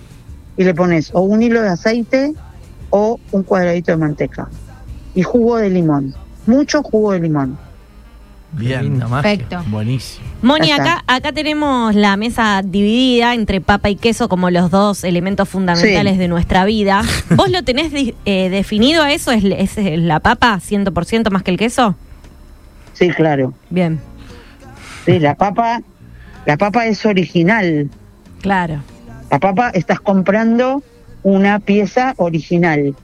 y 0.56 0.64
le 0.64 0.74
pones 0.74 1.10
o 1.14 1.20
un 1.20 1.42
hilo 1.42 1.62
de 1.62 1.68
aceite 1.68 2.34
o 2.90 3.18
un 3.32 3.42
cuadradito 3.42 3.92
de 3.92 3.96
manteca. 3.98 4.48
Y 5.14 5.22
jugo 5.22 5.56
de 5.56 5.70
limón, 5.70 6.14
mucho 6.46 6.82
jugo 6.82 7.12
de 7.12 7.20
limón. 7.20 7.58
Bien. 8.52 8.98
Perfecto. 8.98 9.62
Buenísimo. 9.68 10.26
Moni, 10.42 10.72
acá, 10.72 11.04
acá 11.06 11.30
tenemos 11.32 11.94
la 11.94 12.16
mesa 12.16 12.62
dividida 12.64 13.34
entre 13.34 13.60
papa 13.60 13.90
y 13.90 13.94
queso 13.96 14.28
como 14.28 14.50
los 14.50 14.72
dos 14.72 15.04
elementos 15.04 15.48
fundamentales 15.48 16.14
Sí. 16.14 16.18
de 16.18 16.26
nuestra 16.26 16.64
vida. 16.64 17.02
¿Vos 17.36 17.48
lo 17.48 17.62
tenés 17.62 17.92
eh, 18.24 18.48
definido 18.50 19.04
a 19.04 19.12
eso? 19.12 19.30
¿Es, 19.30 19.44
¿Es 19.44 19.98
la 20.00 20.18
papa 20.18 20.58
100% 20.58 21.30
más 21.30 21.44
que 21.44 21.52
el 21.52 21.58
queso? 21.58 21.94
Sí, 22.92 23.08
claro. 23.10 23.54
Bien, 23.70 24.00
Sí, 25.06 25.18
la 25.20 25.34
papa, 25.36 25.80
la 26.44 26.56
papa 26.56 26.86
es 26.86 27.06
original. 27.06 27.88
claro. 28.42 28.82
La 29.30 29.38
papa 29.38 29.70
estás 29.70 30.00
comprando 30.00 30.82
una 31.22 31.58
pieza 31.58 32.14
original. 32.16 32.94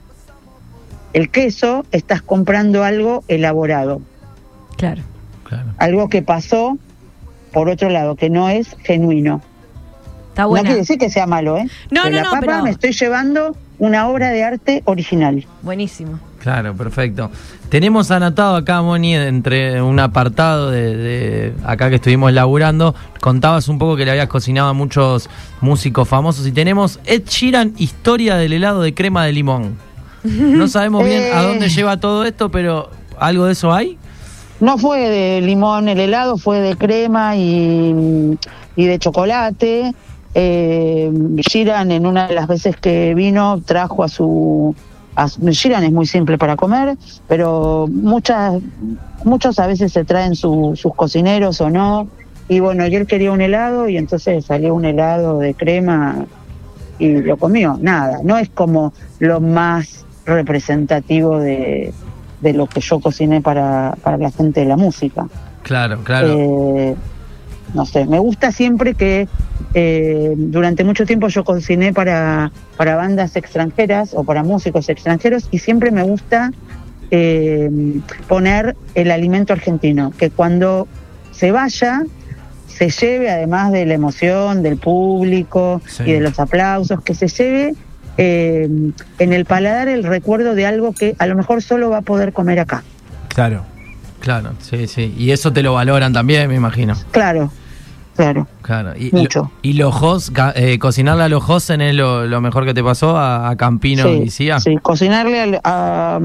El 1.13 1.29
queso 1.29 1.85
estás 1.91 2.21
comprando 2.21 2.83
algo 2.83 3.23
elaborado. 3.27 4.01
Claro. 4.77 5.01
Claro. 5.43 5.69
algo 5.77 6.09
que 6.09 6.21
pasó 6.21 6.77
por 7.53 7.69
otro 7.69 7.89
lado, 7.89 8.15
que 8.17 8.29
no 8.29 8.49
es 8.49 8.75
genuino. 8.83 9.41
Está 10.29 10.41
No 10.43 10.49
buena. 10.49 10.63
quiere 10.65 10.79
decir 10.81 10.97
que 10.97 11.09
sea 11.09 11.25
malo, 11.25 11.57
¿eh? 11.57 11.67
No, 11.89 12.03
De 12.03 12.09
no, 12.11 12.15
la 12.17 12.23
no, 12.23 12.29
papa 12.31 12.41
pero- 12.45 12.63
me 12.63 12.69
estoy 12.71 12.91
llevando 12.91 13.55
una 13.79 14.09
obra 14.09 14.29
de 14.29 14.43
arte 14.43 14.81
original. 14.85 15.47
Buenísimo. 15.61 16.19
Claro, 16.39 16.73
perfecto. 16.75 17.29
Tenemos 17.69 18.11
anotado 18.11 18.55
acá, 18.55 18.81
Moni, 18.81 19.15
entre 19.15 19.81
un 19.81 19.99
apartado 19.99 20.69
de, 20.71 20.95
de 20.95 21.53
acá 21.65 21.89
que 21.89 21.95
estuvimos 21.95 22.31
laburando, 22.31 22.95
contabas 23.21 23.67
un 23.67 23.77
poco 23.77 23.95
que 23.97 24.05
le 24.05 24.11
habías 24.11 24.27
cocinado 24.27 24.69
a 24.69 24.73
muchos 24.73 25.29
músicos 25.61 26.07
famosos 26.07 26.47
y 26.47 26.51
tenemos 26.51 26.99
Ed 27.05 27.23
Sheeran, 27.27 27.73
historia 27.77 28.35
del 28.37 28.53
helado 28.53 28.81
de 28.81 28.93
crema 28.93 29.25
de 29.25 29.33
limón. 29.33 29.75
No 30.23 30.67
sabemos 30.69 31.03
bien 31.03 31.23
a 31.33 31.41
Eh. 31.41 31.47
dónde 31.47 31.69
lleva 31.69 31.97
todo 31.99 32.23
esto, 32.23 32.49
pero 32.49 32.89
¿algo 33.19 33.45
de 33.45 33.53
eso 33.53 33.73
hay? 33.73 33.97
No 34.59 34.77
fue 34.77 35.09
de 35.09 35.41
limón 35.41 35.87
el 35.89 35.99
helado, 35.99 36.37
fue 36.37 36.59
de 36.61 36.75
crema 36.77 37.35
y, 37.35 38.37
y 38.75 38.85
de 38.85 38.99
chocolate. 38.99 39.93
Eh, 40.33 41.11
Sheeran 41.37 41.91
en 41.91 42.05
una 42.05 42.27
de 42.27 42.35
las 42.35 42.47
veces 42.47 42.75
que 42.77 43.13
vino 43.15 43.61
trajo 43.65 44.03
a 44.03 44.07
su... 44.07 44.75
Sheeran 45.25 45.83
es 45.83 45.91
muy 45.91 46.05
simple 46.05 46.37
para 46.37 46.55
comer, 46.55 46.95
pero 47.27 47.87
muchas, 47.89 48.61
muchos 49.23 49.57
a 49.59 49.67
veces 49.67 49.91
se 49.91 50.05
traen 50.05 50.35
su- 50.35 50.73
sus 50.75 50.93
cocineros 50.95 51.59
o 51.61 51.69
no. 51.69 52.07
Y 52.49 52.59
bueno, 52.59 52.83
él 52.85 53.07
quería 53.07 53.31
un 53.31 53.41
helado 53.41 53.89
y 53.89 53.97
entonces 53.97 54.45
salió 54.45 54.73
un 54.75 54.85
helado 54.85 55.39
de 55.39 55.53
crema 55.53 56.25
y 56.99 57.09
lo 57.21 57.37
comió. 57.37 57.77
Nada, 57.81 58.19
no 58.23 58.37
es 58.37 58.49
como 58.49 58.93
lo 59.19 59.41
más 59.41 60.05
representativo 60.25 61.39
de, 61.39 61.93
de 62.41 62.53
lo 62.53 62.67
que 62.67 62.79
yo 62.81 62.99
cociné 62.99 63.41
para, 63.41 63.95
para 64.03 64.17
la 64.17 64.31
gente 64.31 64.61
de 64.61 64.65
la 64.67 64.77
música. 64.77 65.27
Claro, 65.63 65.99
claro. 66.03 66.27
Eh, 66.37 66.95
no 67.73 67.85
sé, 67.85 68.05
me 68.05 68.19
gusta 68.19 68.51
siempre 68.51 68.93
que 68.93 69.27
eh, 69.73 70.33
durante 70.37 70.83
mucho 70.83 71.05
tiempo 71.05 71.27
yo 71.27 71.43
cociné 71.43 71.93
para, 71.93 72.51
para 72.77 72.95
bandas 72.95 73.35
extranjeras 73.35 74.13
o 74.13 74.23
para 74.23 74.43
músicos 74.43 74.89
extranjeros 74.89 75.47
y 75.51 75.59
siempre 75.59 75.91
me 75.91 76.03
gusta 76.03 76.51
eh, 77.11 77.69
poner 78.27 78.75
el 78.95 79.11
alimento 79.11 79.53
argentino, 79.53 80.11
que 80.17 80.29
cuando 80.29 80.87
se 81.31 81.51
vaya 81.51 82.03
se 82.67 82.89
lleve, 82.89 83.29
además 83.31 83.71
de 83.71 83.85
la 83.85 83.95
emoción 83.95 84.61
del 84.61 84.77
público 84.77 85.81
Sí. 85.87 86.03
y 86.05 86.11
de 86.13 86.19
los 86.19 86.39
aplausos, 86.39 87.01
que 87.01 87.15
se 87.15 87.27
lleve 87.27 87.73
eh, 88.17 88.69
en 89.19 89.33
el 89.33 89.45
paladar 89.45 89.87
el 89.87 90.03
recuerdo 90.03 90.53
de 90.55 90.65
algo 90.65 90.93
que 90.93 91.15
a 91.17 91.25
lo 91.27 91.35
mejor 91.35 91.63
solo 91.63 91.89
va 91.89 91.97
a 91.97 92.01
poder 92.01 92.33
comer 92.33 92.59
acá. 92.59 92.83
Claro. 93.29 93.63
Claro, 94.19 94.51
sí, 94.59 94.87
sí. 94.87 95.13
Y 95.17 95.31
eso 95.31 95.53
te 95.53 95.61
lo 95.63 95.73
valoran 95.73 96.11
también, 96.13 96.47
me 96.49 96.55
imagino. 96.55 96.95
Claro, 97.11 97.51
claro. 98.15 98.47
Claro. 98.61 98.93
Y, 98.97 99.11
Mucho. 99.15 99.43
lo- 99.43 99.51
y 99.61 99.73
los 99.73 99.95
hosts, 100.01 100.31
eh, 100.55 100.79
cocinarle 100.79 101.23
a 101.23 101.29
los 101.29 101.49
es 101.81 101.95
lo, 101.95 102.25
lo 102.25 102.41
mejor 102.41 102.65
que 102.65 102.73
te 102.73 102.83
pasó 102.83 103.15
a, 103.17 103.49
a 103.49 103.55
Campino 103.55 104.07
y 104.09 104.29
Cía. 104.29 104.59
Sí, 104.59 104.75
cocinarle 104.81 105.59
a, 105.63 106.19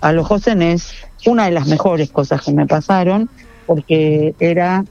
a 0.00 0.12
los 0.12 0.30
es 0.62 0.92
una 1.26 1.46
de 1.46 1.50
las 1.50 1.66
mejores 1.66 2.10
cosas 2.10 2.40
que 2.42 2.52
me 2.52 2.66
pasaron, 2.66 3.28
porque 3.66 4.34
era, 4.38 4.84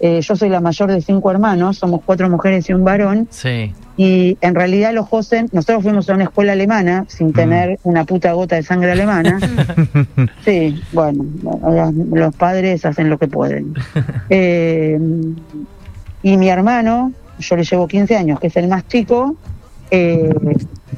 eh, 0.00 0.20
yo 0.20 0.36
soy 0.36 0.50
la 0.50 0.60
mayor 0.60 0.90
de 0.92 1.00
cinco 1.00 1.30
hermanos, 1.30 1.78
somos 1.78 2.02
cuatro 2.04 2.28
mujeres 2.28 2.68
y 2.68 2.74
un 2.74 2.84
varón, 2.84 3.26
Sí. 3.30 3.72
Y 3.96 4.36
en 4.40 4.54
realidad 4.54 4.92
los 4.92 5.08
Josen, 5.08 5.48
nosotros 5.52 5.84
fuimos 5.84 6.10
a 6.10 6.14
una 6.14 6.24
escuela 6.24 6.52
alemana 6.52 7.04
sin 7.08 7.32
tener 7.32 7.78
una 7.84 8.04
puta 8.04 8.32
gota 8.32 8.56
de 8.56 8.62
sangre 8.64 8.90
alemana. 8.90 9.38
sí, 10.44 10.82
bueno, 10.92 11.24
los, 11.42 11.94
los 11.94 12.34
padres 12.34 12.84
hacen 12.84 13.08
lo 13.08 13.18
que 13.18 13.28
pueden. 13.28 13.74
Eh, 14.30 14.98
y 16.22 16.36
mi 16.38 16.48
hermano, 16.48 17.12
yo 17.38 17.56
le 17.56 17.64
llevo 17.64 17.86
15 17.86 18.16
años, 18.16 18.40
que 18.40 18.46
es 18.46 18.56
el 18.56 18.68
más 18.68 18.88
chico, 18.88 19.36
eh, 19.90 20.34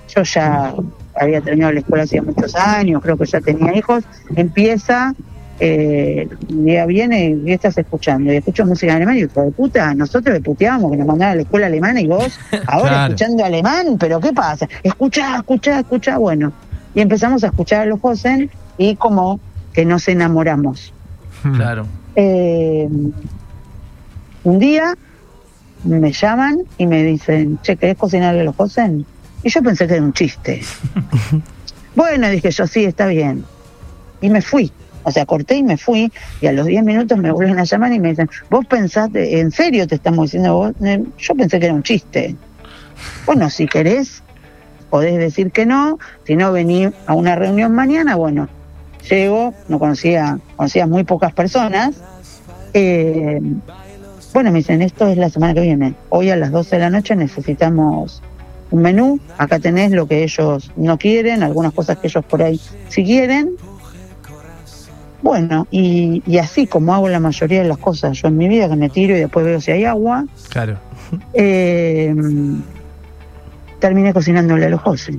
yo 0.08 0.22
ya 0.22 0.72
había 1.14 1.40
terminado 1.40 1.72
la 1.72 1.80
escuela 1.80 2.04
hacía 2.04 2.22
muchos 2.22 2.54
años, 2.54 3.02
creo 3.02 3.16
que 3.16 3.26
ya 3.26 3.40
tenía 3.40 3.76
hijos, 3.76 4.04
empieza, 4.36 5.14
eh, 5.58 6.28
un 6.50 6.64
día 6.66 6.84
viene 6.86 7.36
y 7.44 7.52
estás 7.52 7.76
escuchando, 7.78 8.32
y 8.32 8.36
escucho 8.36 8.66
música 8.66 8.92
en 8.92 8.96
alemán 8.96 9.16
y 9.16 9.20
hijo 9.20 9.42
de 9.42 9.50
puta, 9.52 9.94
nosotros 9.94 10.34
le 10.34 10.40
puteábamos 10.40 10.90
que 10.90 10.96
nos 10.98 11.06
mandaban 11.06 11.32
a 11.32 11.36
la 11.36 11.42
escuela 11.42 11.66
alemana 11.66 12.00
y 12.00 12.06
vos 12.06 12.38
ahora 12.66 12.88
Claro. 12.90 13.04
escuchando 13.14 13.44
alemán, 13.44 13.96
pero 13.98 14.20
¿qué 14.20 14.32
pasa? 14.32 14.68
Escuchá, 14.82 15.36
escuchá, 15.36 15.80
escuchá, 15.80 16.18
bueno, 16.18 16.52
y 16.94 17.00
empezamos 17.00 17.42
a 17.44 17.48
escuchar 17.48 17.82
a 17.82 17.86
los 17.86 18.00
Josen 18.00 18.50
y 18.78 18.96
como 18.96 19.40
que 19.72 19.84
nos 19.84 20.08
enamoramos. 20.08 20.92
Claro. 21.54 21.86
Eh, 22.16 22.88
un 24.44 24.58
día 24.58 24.94
me 25.84 26.12
llaman 26.12 26.58
y 26.78 26.86
me 26.86 27.02
dicen, 27.04 27.58
che, 27.62 27.76
¿querés 27.76 27.96
cocinarle 27.96 28.40
a 28.40 28.44
los 28.44 28.56
Josen? 28.56 29.04
Y 29.42 29.50
yo 29.50 29.62
pensé 29.62 29.86
que 29.86 29.94
era 29.94 30.02
un 30.02 30.12
chiste. 30.12 30.60
bueno, 31.94 32.28
dije 32.30 32.50
yo, 32.50 32.66
sí, 32.66 32.84
está 32.84 33.06
bien. 33.06 33.44
Y 34.20 34.30
me 34.30 34.40
fui 34.42 34.72
O 35.06 35.12
sea, 35.12 35.24
corté 35.24 35.54
y 35.54 35.62
me 35.62 35.76
fui 35.76 36.12
y 36.40 36.48
a 36.48 36.52
los 36.52 36.66
10 36.66 36.82
minutos 36.82 37.16
me 37.16 37.30
vuelven 37.30 37.60
a 37.60 37.62
llamar 37.62 37.92
y 37.92 38.00
me 38.00 38.08
dicen, 38.08 38.28
vos 38.50 38.66
pensaste, 38.66 39.38
¿en 39.38 39.52
serio 39.52 39.86
te 39.86 39.94
estamos 39.94 40.26
diciendo 40.26 40.54
vos? 40.56 40.72
Yo 40.80 41.34
pensé 41.36 41.60
que 41.60 41.66
era 41.66 41.74
un 41.76 41.84
chiste. 41.84 42.34
Bueno, 43.24 43.48
si 43.48 43.68
querés, 43.68 44.24
podés 44.90 45.16
decir 45.16 45.52
que 45.52 45.64
no, 45.64 46.00
si 46.24 46.34
no 46.34 46.50
venir 46.50 46.92
a 47.06 47.14
una 47.14 47.36
reunión 47.36 47.72
mañana, 47.72 48.16
bueno, 48.16 48.48
llego, 49.08 49.54
no 49.68 49.78
conocía, 49.78 50.40
conocía 50.56 50.88
muy 50.88 51.04
pocas 51.04 51.32
personas. 51.32 51.94
Eh, 52.74 53.40
bueno, 54.34 54.50
me 54.50 54.58
dicen, 54.58 54.82
esto 54.82 55.06
es 55.06 55.16
la 55.18 55.30
semana 55.30 55.54
que 55.54 55.60
viene. 55.60 55.94
Hoy 56.08 56.30
a 56.30 56.36
las 56.36 56.50
12 56.50 56.74
de 56.74 56.80
la 56.80 56.90
noche 56.90 57.14
necesitamos 57.14 58.24
un 58.72 58.82
menú. 58.82 59.20
Acá 59.38 59.60
tenés 59.60 59.92
lo 59.92 60.08
que 60.08 60.24
ellos 60.24 60.72
no 60.74 60.98
quieren, 60.98 61.44
algunas 61.44 61.72
cosas 61.72 61.98
que 61.98 62.08
ellos 62.08 62.24
por 62.24 62.42
ahí 62.42 62.60
sí 62.88 63.04
quieren. 63.04 63.52
Bueno, 65.26 65.66
y, 65.72 66.22
y 66.24 66.38
así 66.38 66.68
como 66.68 66.94
hago 66.94 67.08
la 67.08 67.18
mayoría 67.18 67.60
de 67.62 67.68
las 67.68 67.78
cosas 67.78 68.16
yo 68.22 68.28
en 68.28 68.36
mi 68.36 68.46
vida, 68.46 68.68
que 68.68 68.76
me 68.76 68.88
tiro 68.88 69.16
y 69.16 69.20
después 69.20 69.44
veo 69.44 69.60
si 69.60 69.72
hay 69.72 69.84
agua, 69.84 70.24
Claro. 70.50 70.76
eh, 71.34 72.14
terminé 73.80 74.12
cocinándole 74.12 74.66
a 74.66 74.68
los 74.68 74.80
José. 74.82 75.12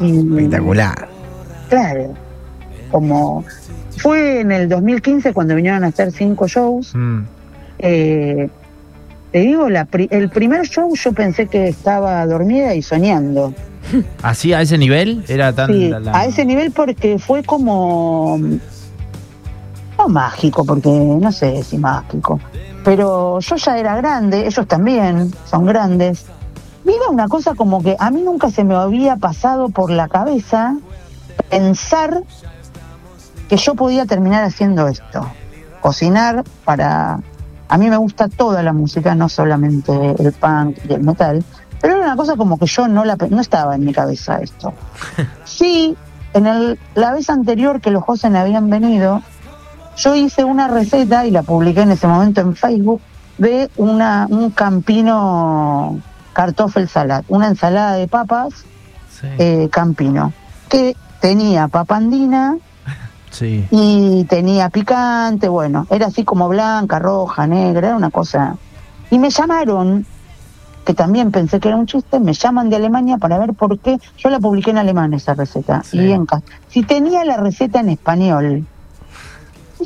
Espectacular. 0.00 1.08
Claro, 1.70 2.14
como 2.90 3.44
fue 3.96 4.40
en 4.40 4.52
el 4.52 4.68
2015 4.68 5.32
cuando 5.32 5.54
vinieron 5.54 5.84
a 5.84 5.88
hacer 5.88 6.12
cinco 6.12 6.46
shows. 6.46 6.94
Mm. 6.94 7.20
Eh, 7.78 8.48
te 9.32 9.38
digo, 9.40 9.68
la 9.70 9.86
pri- 9.86 10.08
el 10.10 10.28
primer 10.28 10.66
show 10.68 10.94
yo 10.94 11.12
pensé 11.12 11.46
que 11.46 11.68
estaba 11.68 12.24
dormida 12.26 12.74
y 12.74 12.82
soñando. 12.82 13.54
¿Así 14.22 14.52
a 14.52 14.60
ese 14.62 14.78
nivel? 14.78 15.24
Era 15.28 15.52
tan. 15.54 15.68
Sí, 15.70 15.88
la- 15.88 16.00
la- 16.00 16.18
a 16.18 16.26
ese 16.26 16.44
nivel 16.44 16.70
porque 16.72 17.18
fue 17.18 17.42
como... 17.42 18.38
No 20.04 20.10
mágico, 20.10 20.66
porque 20.66 20.90
no 20.90 21.32
sé 21.32 21.62
si 21.62 21.78
mágico. 21.78 22.38
Pero 22.84 23.40
yo 23.40 23.56
ya 23.56 23.78
era 23.78 23.96
grande, 23.96 24.46
ellos 24.46 24.66
también 24.66 25.32
son 25.46 25.64
grandes. 25.64 26.26
Era 26.84 27.08
una 27.10 27.26
cosa 27.26 27.54
como 27.54 27.82
que 27.82 27.96
a 27.98 28.10
mí 28.10 28.20
nunca 28.20 28.50
se 28.50 28.64
me 28.64 28.74
había 28.74 29.16
pasado 29.16 29.70
por 29.70 29.90
la 29.90 30.08
cabeza 30.08 30.76
pensar 31.48 32.22
que 33.48 33.56
yo 33.56 33.74
podía 33.74 34.04
terminar 34.04 34.44
haciendo 34.44 34.88
esto. 34.88 35.26
Cocinar 35.80 36.44
para... 36.66 37.20
A 37.68 37.78
mí 37.78 37.88
me 37.88 37.96
gusta 37.96 38.28
toda 38.28 38.62
la 38.62 38.74
música, 38.74 39.14
no 39.14 39.30
solamente 39.30 39.92
el 40.18 40.32
punk 40.32 40.78
y 40.86 40.92
el 40.92 41.00
metal, 41.00 41.42
pero 41.80 41.96
era 41.96 42.04
una 42.04 42.16
cosa 42.16 42.36
como 42.36 42.58
que 42.58 42.66
yo 42.66 42.88
no, 42.88 43.06
la, 43.06 43.16
no 43.16 43.40
estaba 43.40 43.74
en 43.74 43.86
mi 43.86 43.92
cabeza 43.94 44.38
esto. 44.40 44.74
Sí, 45.44 45.96
en 46.34 46.46
el, 46.46 46.78
la 46.94 47.12
vez 47.12 47.30
anterior 47.30 47.80
que 47.80 47.90
los 47.90 48.02
Josen 48.02 48.36
habían 48.36 48.68
venido, 48.68 49.22
yo 49.96 50.14
hice 50.14 50.44
una 50.44 50.68
receta 50.68 51.26
y 51.26 51.30
la 51.30 51.42
publiqué 51.42 51.82
en 51.82 51.92
ese 51.92 52.06
momento 52.06 52.40
en 52.40 52.54
Facebook 52.56 53.00
de 53.38 53.70
una, 53.76 54.26
un 54.30 54.50
campino 54.50 55.98
cartoffel 56.32 56.88
salad, 56.88 57.24
una 57.28 57.48
ensalada 57.48 57.94
de 57.94 58.08
papas 58.08 58.64
Sí. 59.20 59.28
eh, 59.38 59.68
campino, 59.70 60.32
que 60.68 60.96
tenía 61.20 61.68
papa 61.68 61.96
andina 61.96 62.56
Sí. 63.30 63.66
y 63.70 64.24
tenía 64.24 64.68
picante, 64.70 65.48
bueno, 65.48 65.86
era 65.90 66.06
así 66.06 66.24
como 66.24 66.48
blanca, 66.48 66.98
roja, 66.98 67.46
negra, 67.46 67.88
era 67.88 67.96
una 67.96 68.10
cosa. 68.10 68.56
Y 69.10 69.18
me 69.18 69.30
llamaron, 69.30 70.04
que 70.84 70.94
también 70.94 71.30
pensé 71.30 71.58
que 71.60 71.68
era 71.68 71.76
un 71.76 71.86
chiste, 71.86 72.20
me 72.20 72.32
llaman 72.32 72.68
de 72.70 72.76
Alemania 72.76 73.16
para 73.18 73.38
ver 73.38 73.54
por 73.54 73.78
qué. 73.78 73.98
Yo 74.18 74.30
la 74.30 74.38
publiqué 74.38 74.70
en 74.70 74.78
alemán 74.78 75.14
esa 75.14 75.34
receta. 75.34 75.82
Sí. 75.82 75.98
Y 75.98 76.12
en 76.12 76.26
si 76.68 76.82
tenía 76.82 77.24
la 77.24 77.36
receta 77.38 77.80
en 77.80 77.88
español. 77.88 78.66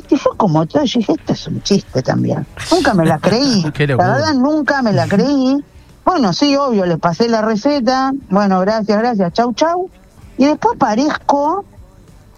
Y 0.09 0.15
fue 0.17 0.35
como 0.37 0.65
todo, 0.65 0.83
yo 0.83 0.99
dije, 0.99 1.13
esto 1.13 1.33
es 1.33 1.47
un 1.47 1.61
chiste 1.63 2.01
también. 2.01 2.45
Nunca 2.71 2.93
me 2.93 3.05
la 3.05 3.17
creí. 3.19 3.61
La 3.87 3.95
verdad, 3.95 4.33
nunca 4.35 4.81
me 4.81 4.93
la 4.93 5.07
creí. 5.07 5.57
Bueno, 6.05 6.33
sí, 6.33 6.55
obvio, 6.55 6.85
les 6.85 6.97
pasé 6.97 7.27
la 7.29 7.41
receta. 7.41 8.11
Bueno, 8.29 8.59
gracias, 8.61 8.97
gracias, 8.97 9.33
chau, 9.33 9.53
chau. 9.53 9.89
Y 10.37 10.45
después 10.45 10.75
aparezco 10.75 11.65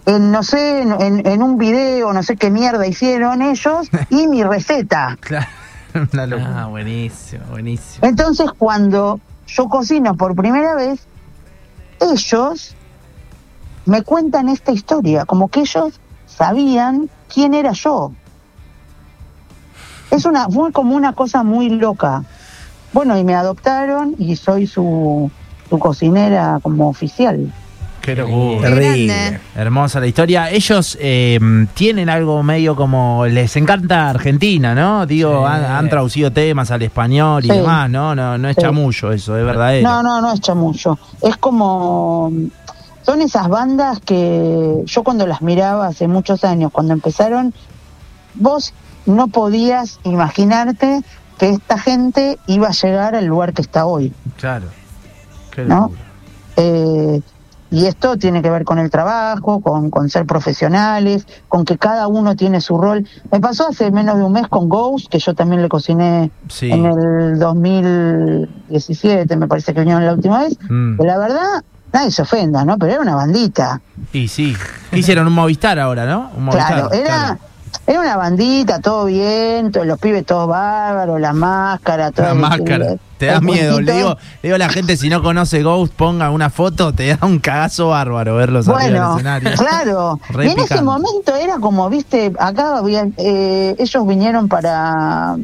en, 0.06 0.30
no 0.32 0.42
sé, 0.42 0.82
en, 0.82 0.92
en- 1.00 1.26
en 1.26 1.42
un 1.42 1.56
video, 1.58 2.12
no 2.12 2.22
sé 2.22 2.36
qué 2.36 2.50
mierda 2.50 2.86
hicieron 2.86 3.40
ellos, 3.42 3.88
y 4.10 4.26
mi 4.26 4.42
receta. 4.42 5.16
Claro. 5.20 5.46
Una 6.12 6.26
locura. 6.26 6.62
Ah, 6.62 6.66
buenísimo, 6.68 7.44
buenísimo. 7.50 8.06
Entonces, 8.06 8.50
cuando 8.58 9.20
yo 9.46 9.68
cocino 9.68 10.14
por 10.14 10.34
primera 10.34 10.74
vez, 10.74 11.00
ellos 12.00 12.74
me 13.84 14.02
cuentan 14.02 14.48
esta 14.48 14.72
historia, 14.72 15.24
como 15.24 15.48
que 15.48 15.60
ellos 15.60 16.00
sabían 16.26 17.10
quién 17.32 17.54
era 17.54 17.72
yo. 17.72 18.12
Es 20.10 20.24
una, 20.26 20.48
fue 20.48 20.72
como 20.72 20.94
una 20.94 21.14
cosa 21.14 21.42
muy 21.42 21.70
loca. 21.70 22.22
Bueno, 22.92 23.16
y 23.18 23.24
me 23.24 23.34
adoptaron 23.34 24.14
y 24.18 24.36
soy 24.36 24.66
su, 24.66 25.30
su 25.70 25.78
cocinera 25.78 26.58
como 26.62 26.88
oficial. 26.88 27.50
Qué 28.02 28.16
locura. 28.16 28.68
Terrible. 28.68 29.40
Hermosa 29.54 30.00
la 30.00 30.08
historia. 30.08 30.50
Ellos 30.50 30.98
eh, 31.00 31.38
tienen 31.72 32.10
algo 32.10 32.42
medio 32.42 32.74
como. 32.74 33.24
Les 33.26 33.54
encanta 33.56 34.10
Argentina, 34.10 34.74
¿no? 34.74 35.06
Digo, 35.06 35.46
Sí. 35.46 35.52
han, 35.54 35.64
han 35.64 35.88
traducido 35.88 36.32
temas 36.32 36.72
al 36.72 36.82
español 36.82 37.44
y 37.44 37.48
Sí. 37.48 37.54
demás, 37.56 37.88
¿no? 37.88 38.12
No, 38.16 38.36
no 38.36 38.48
es 38.48 38.56
Sí. 38.56 38.62
chamullo 38.62 39.12
eso, 39.12 39.38
es 39.38 39.44
verdadero. 39.44 39.88
No, 39.88 40.02
no, 40.02 40.20
no 40.20 40.32
es 40.32 40.40
chamullo. 40.40 40.98
Es 41.22 41.36
como. 41.36 42.32
Son 43.02 43.20
esas 43.20 43.48
bandas 43.48 44.00
que 44.00 44.82
yo 44.84 45.02
cuando 45.02 45.26
las 45.26 45.42
miraba 45.42 45.86
hace 45.88 46.06
muchos 46.08 46.44
años, 46.44 46.70
cuando 46.72 46.92
empezaron, 46.92 47.52
vos 48.34 48.72
no 49.06 49.28
podías 49.28 49.98
imaginarte 50.04 51.02
que 51.38 51.50
esta 51.50 51.78
gente 51.78 52.38
iba 52.46 52.68
a 52.68 52.72
llegar 52.72 53.14
al 53.16 53.24
lugar 53.26 53.52
que 53.52 53.62
está 53.62 53.86
hoy. 53.86 54.12
Claro. 54.36 54.66
Qué 55.50 55.64
¿No? 55.64 55.90
Eh, 56.56 57.20
y 57.72 57.86
esto 57.86 58.18
tiene 58.18 58.42
que 58.42 58.50
ver 58.50 58.64
con 58.64 58.78
el 58.78 58.90
trabajo, 58.90 59.60
con, 59.62 59.88
con 59.90 60.10
ser 60.10 60.26
profesionales, 60.26 61.26
con 61.48 61.64
que 61.64 61.78
cada 61.78 62.06
uno 62.06 62.36
tiene 62.36 62.60
su 62.60 62.76
rol. 62.78 63.08
Me 63.30 63.40
pasó 63.40 63.66
hace 63.68 63.90
menos 63.90 64.18
de 64.18 64.24
un 64.24 64.32
mes 64.32 64.46
con 64.46 64.68
Ghost, 64.68 65.08
que 65.08 65.18
yo 65.18 65.34
también 65.34 65.62
le 65.62 65.68
cociné 65.70 66.30
Sí. 66.48 66.70
en 66.70 66.84
el 66.84 67.38
2017, 67.38 69.36
me 69.36 69.48
parece 69.48 69.72
que 69.72 69.80
vinieron 69.80 70.04
la 70.04 70.12
última 70.12 70.40
vez. 70.40 70.58
Mm. 70.68 70.98
Que 70.98 71.04
la 71.06 71.18
verdad, 71.18 71.64
nadie 71.92 72.10
se 72.10 72.22
ofenda, 72.22 72.64
¿no? 72.64 72.78
Pero 72.78 72.92
era 72.92 73.00
una 73.02 73.14
bandita. 73.14 73.80
Y 74.12 74.28
sí. 74.28 74.56
Hicieron 74.92 75.26
un 75.26 75.32
Movistar 75.34 75.78
ahora, 75.78 76.06
¿no? 76.06 76.30
Un 76.36 76.44
Movistar, 76.44 76.68
Claro, 76.88 76.92
era, 76.92 77.04
claro. 77.06 77.38
era 77.86 78.00
una 78.00 78.16
bandita, 78.16 78.80
todo 78.80 79.04
bien, 79.06 79.70
todos 79.72 79.86
los 79.86 79.98
pibes 79.98 80.24
todos 80.26 80.48
bárbaros, 80.48 81.20
la 81.20 81.32
máscara, 81.32 82.10
todo 82.10 82.26
La 82.26 82.34
máscara. 82.34 82.96
Te 83.18 83.26
da 83.26 83.40
miedo. 83.40 83.80
Le 83.80 83.92
digo, 83.92 84.16
le 84.42 84.48
digo 84.48 84.56
a 84.56 84.58
la 84.58 84.68
gente, 84.68 84.96
si 84.96 85.08
no 85.08 85.22
conoce 85.22 85.62
Ghost, 85.62 85.92
ponga 85.94 86.30
una 86.30 86.50
foto, 86.50 86.92
te 86.92 87.14
da 87.14 87.24
un 87.24 87.38
cagazo 87.38 87.90
bárbaro 87.90 88.34
verlos 88.34 88.66
arriba 88.68 88.82
del 88.82 88.92
Bueno, 88.94 89.12
escenario. 89.14 89.50
claro. 89.56 90.20
Y 90.42 90.48
en 90.48 90.58
ese 90.58 90.82
momento 90.82 91.36
era 91.36 91.58
como, 91.58 91.88
viste, 91.88 92.32
acá 92.38 92.78
había, 92.78 93.06
eh, 93.18 93.76
ellos 93.78 94.06
vinieron 94.08 94.48
para, 94.48 95.36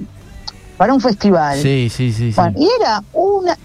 para 0.76 0.92
un 0.92 1.00
festival. 1.00 1.56
Sí, 1.61 1.88
sí, 1.88 2.12
sí. 2.12 2.32
sí. 2.32 2.34
Bueno, 2.34 2.58
y 2.58 2.68
era 2.80 3.00
una, 3.12 3.56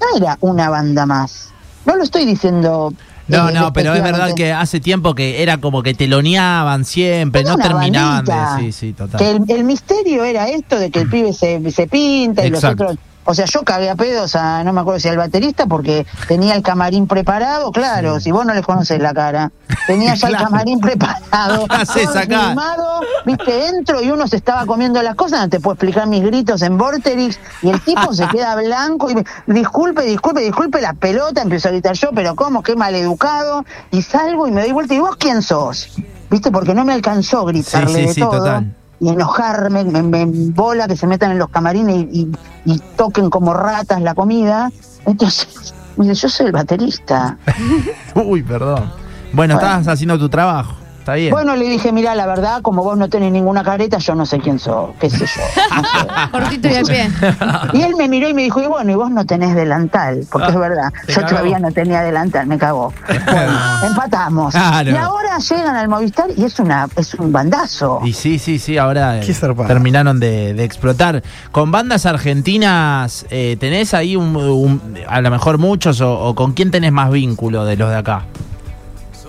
no 0.00 0.16
era 0.16 0.38
una 0.40 0.70
banda 0.70 1.04
más. 1.04 1.52
No 1.88 1.96
lo 1.96 2.04
estoy 2.04 2.26
diciendo. 2.26 2.92
No, 3.28 3.48
eh, 3.48 3.52
no, 3.52 3.72
pero 3.72 3.94
es 3.94 4.02
verdad 4.02 4.34
que 4.34 4.52
hace 4.52 4.78
tiempo 4.78 5.14
que 5.14 5.42
era 5.42 5.56
como 5.56 5.82
que 5.82 5.94
teloneaban 5.94 6.84
siempre, 6.84 7.40
Era 7.40 7.56
no 7.56 7.56
terminaban 7.56 8.24
de. 8.26 8.34
Sí, 8.60 8.72
sí, 8.72 8.92
total. 8.92 9.18
Que 9.18 9.30
el, 9.30 9.58
el 9.58 9.64
misterio 9.64 10.22
era 10.22 10.48
esto 10.50 10.78
de 10.78 10.90
que 10.90 11.00
el 11.00 11.08
pibe 11.10 11.32
se, 11.32 11.70
se 11.70 11.86
pinta 11.86 12.44
y 12.44 12.48
Exacto. 12.48 12.84
los 12.84 12.92
otros. 12.92 13.07
O 13.30 13.34
sea, 13.34 13.44
yo 13.44 13.62
cagué 13.62 13.90
a 13.90 13.94
pedos 13.94 14.34
a, 14.36 14.64
no 14.64 14.72
me 14.72 14.80
acuerdo 14.80 15.00
si 15.00 15.08
al 15.08 15.18
baterista, 15.18 15.66
porque 15.66 16.06
tenía 16.26 16.54
el 16.54 16.62
camarín 16.62 17.06
preparado, 17.06 17.70
claro, 17.72 18.20
si 18.20 18.30
vos 18.30 18.46
no 18.46 18.54
le 18.54 18.62
conoces 18.62 18.98
la 19.02 19.12
cara. 19.12 19.52
Tenía 19.86 20.14
ya 20.14 20.28
Claro. 20.28 20.44
el 20.44 20.50
camarín 20.50 20.80
preparado. 20.80 21.66
Filmado, 22.26 23.00
viste, 23.26 23.66
entro 23.68 24.00
y 24.02 24.10
uno 24.10 24.26
se 24.26 24.36
estaba 24.36 24.64
comiendo 24.64 25.02
las 25.02 25.14
cosas, 25.14 25.40
no 25.40 25.48
te 25.50 25.60
puedo 25.60 25.74
explicar 25.74 26.06
mis 26.06 26.22
gritos 26.24 26.62
en 26.62 26.78
Vorterix, 26.78 27.38
y 27.60 27.68
el 27.68 27.80
tipo 27.82 28.14
se 28.14 28.26
queda 28.32 28.54
blanco 28.56 29.10
y 29.10 29.14
me, 29.16 29.24
disculpe, 29.46 30.04
disculpe, 30.04 30.40
disculpe 30.40 30.80
la 30.80 30.94
pelota, 30.94 31.42
empiezo 31.42 31.68
a 31.68 31.72
gritar 31.72 31.94
yo, 31.94 32.08
pero 32.14 32.34
cómo, 32.34 32.62
qué 32.62 32.76
maleducado, 32.76 33.64
y 33.90 34.00
salgo 34.00 34.48
y 34.48 34.52
me 34.52 34.62
doy 34.62 34.72
vuelta 34.72 34.94
y 34.94 35.00
vos 35.00 35.16
quién 35.16 35.42
sos, 35.42 35.90
viste, 36.30 36.50
porque 36.50 36.72
no 36.72 36.86
me 36.86 36.94
alcanzó 36.94 37.44
gritarle 37.44 38.06
Sí, 38.06 38.14
sí, 38.14 38.20
de 38.20 38.26
todo. 38.26 38.38
total. 38.38 38.74
Y 39.00 39.08
enojarme, 39.10 39.84
me, 39.84 40.02
me 40.02 40.26
bola 40.26 40.88
que 40.88 40.96
se 40.96 41.06
metan 41.06 41.30
en 41.32 41.38
los 41.38 41.48
camarines 41.50 42.06
y, 42.12 42.20
y- 42.22 42.32
y 42.64 42.78
toquen 42.96 43.30
como 43.30 43.54
ratas 43.54 44.00
la 44.02 44.14
comida. 44.14 44.70
Entonces, 45.06 45.72
me 45.96 46.06
dice, 46.08 46.22
yo 46.22 46.28
soy 46.28 46.46
el 46.46 46.52
baterista. 46.52 47.38
Uy, 48.14 48.42
perdón. 48.42 48.90
Bueno, 49.32 49.54
Bueno. 49.54 49.54
estabas 49.54 49.88
haciendo 49.88 50.18
tu 50.18 50.28
trabajo. 50.28 50.74
Está 51.08 51.14
bien. 51.14 51.30
Bueno, 51.30 51.56
le 51.56 51.68
dije, 51.68 51.90
mira, 51.92 52.14
la 52.14 52.26
verdad, 52.26 52.60
como 52.62 52.82
vos 52.82 52.98
no 52.98 53.08
tenés 53.08 53.32
ninguna 53.32 53.62
careta, 53.64 53.98
yo 53.98 54.14
no 54.14 54.26
sé 54.26 54.38
quién 54.40 54.58
sos, 54.58 54.90
qué 55.00 55.08
sé 55.08 55.18
yo. 55.26 55.42
no 55.76 55.82
sé. 55.82 56.06
Cortito 56.30 56.68
y 56.68 56.74
al 56.74 56.84
pie. 56.84 57.10
Y 57.72 57.82
él 57.82 57.94
me 57.96 58.08
miró 58.08 58.28
y 58.28 58.34
me 58.34 58.42
dijo, 58.42 58.60
y 58.62 58.66
bueno, 58.66 58.90
y 58.90 58.94
vos 58.94 59.10
no 59.10 59.24
tenés 59.24 59.54
delantal, 59.54 60.26
porque 60.30 60.48
Ah, 60.48 60.50
es 60.50 60.58
verdad, 60.58 60.92
te 61.06 61.12
yo 61.12 61.20
cagó. 61.20 61.28
todavía 61.30 61.58
no 61.58 61.72
tenía 61.72 62.00
delantal, 62.02 62.46
me 62.46 62.58
cagó. 62.58 62.92
Bueno, 63.06 63.58
empatamos. 63.86 64.52
Claro. 64.54 64.90
Y 64.90 64.96
ahora 64.96 65.38
llegan 65.38 65.76
al 65.76 65.88
Movistar 65.88 66.26
y 66.36 66.44
es 66.44 66.58
una 66.60 66.88
es 66.96 67.14
un 67.14 67.32
bandazo. 67.32 68.00
Y 68.04 68.12
sí, 68.12 68.38
sí, 68.38 68.58
sí, 68.58 68.76
ahora 68.78 69.18
eh, 69.20 69.34
terminaron 69.66 70.20
de, 70.20 70.54
de 70.54 70.64
explotar. 70.64 71.22
Con 71.52 71.70
bandas 71.70 72.06
argentinas, 72.06 73.26
eh, 73.30 73.56
¿tenés 73.60 73.94
ahí 73.94 74.16
un, 74.16 74.36
un- 74.36 74.98
a 75.08 75.20
lo 75.20 75.30
mejor 75.30 75.58
muchos 75.58 76.00
o, 76.00 76.18
o 76.20 76.34
con 76.34 76.52
quién 76.52 76.70
tenés 76.70 76.92
más 76.92 77.10
vínculo 77.10 77.64
de 77.64 77.76
los 77.76 77.90
de 77.90 77.96
acá? 77.96 78.24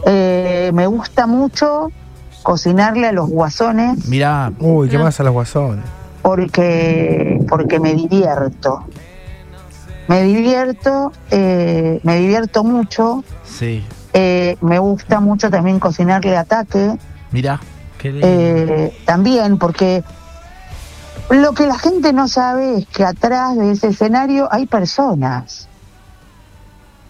Eh, 0.06 0.72
me 0.74 0.88
gusta 0.88 1.28
mucho 1.28 1.92
cocinarle 2.44 3.08
a 3.08 3.12
los 3.12 3.30
guasones 3.30 4.08
Mirá, 4.08 4.52
Uy, 4.60 4.88
¿qué 4.90 4.98
más 4.98 5.20
a 5.20 5.24
los 5.24 5.34
guasones? 5.34 5.84
porque 6.22 7.40
porque 7.48 7.80
me 7.80 7.94
divierto. 7.94 8.86
Me 10.08 10.24
divierto, 10.24 11.12
eh, 11.32 12.00
me 12.04 12.18
divierto 12.18 12.64
mucho. 12.64 13.24
sí, 13.46 13.84
Eh, 14.14 14.58
me 14.62 14.80
gusta 14.80 15.20
mucho 15.20 15.50
también 15.50 15.80
cocinarle 15.80 16.36
ataque. 16.36 16.98
mirá. 17.32 17.60
Qué 17.98 18.12
lindo. 18.12 18.28
Eh, 18.28 18.98
también 19.06 19.58
porque 19.58 20.04
lo 21.30 21.54
que 21.54 21.68
la 21.68 21.78
gente 21.78 22.12
no 22.14 22.28
sabe 22.28 22.80
es 22.80 22.88
que 22.88 23.04
atrás 23.06 23.56
de 23.58 23.72
ese 23.72 23.88
escenario 23.90 24.48
hay 24.52 24.66
personas. 24.66 25.69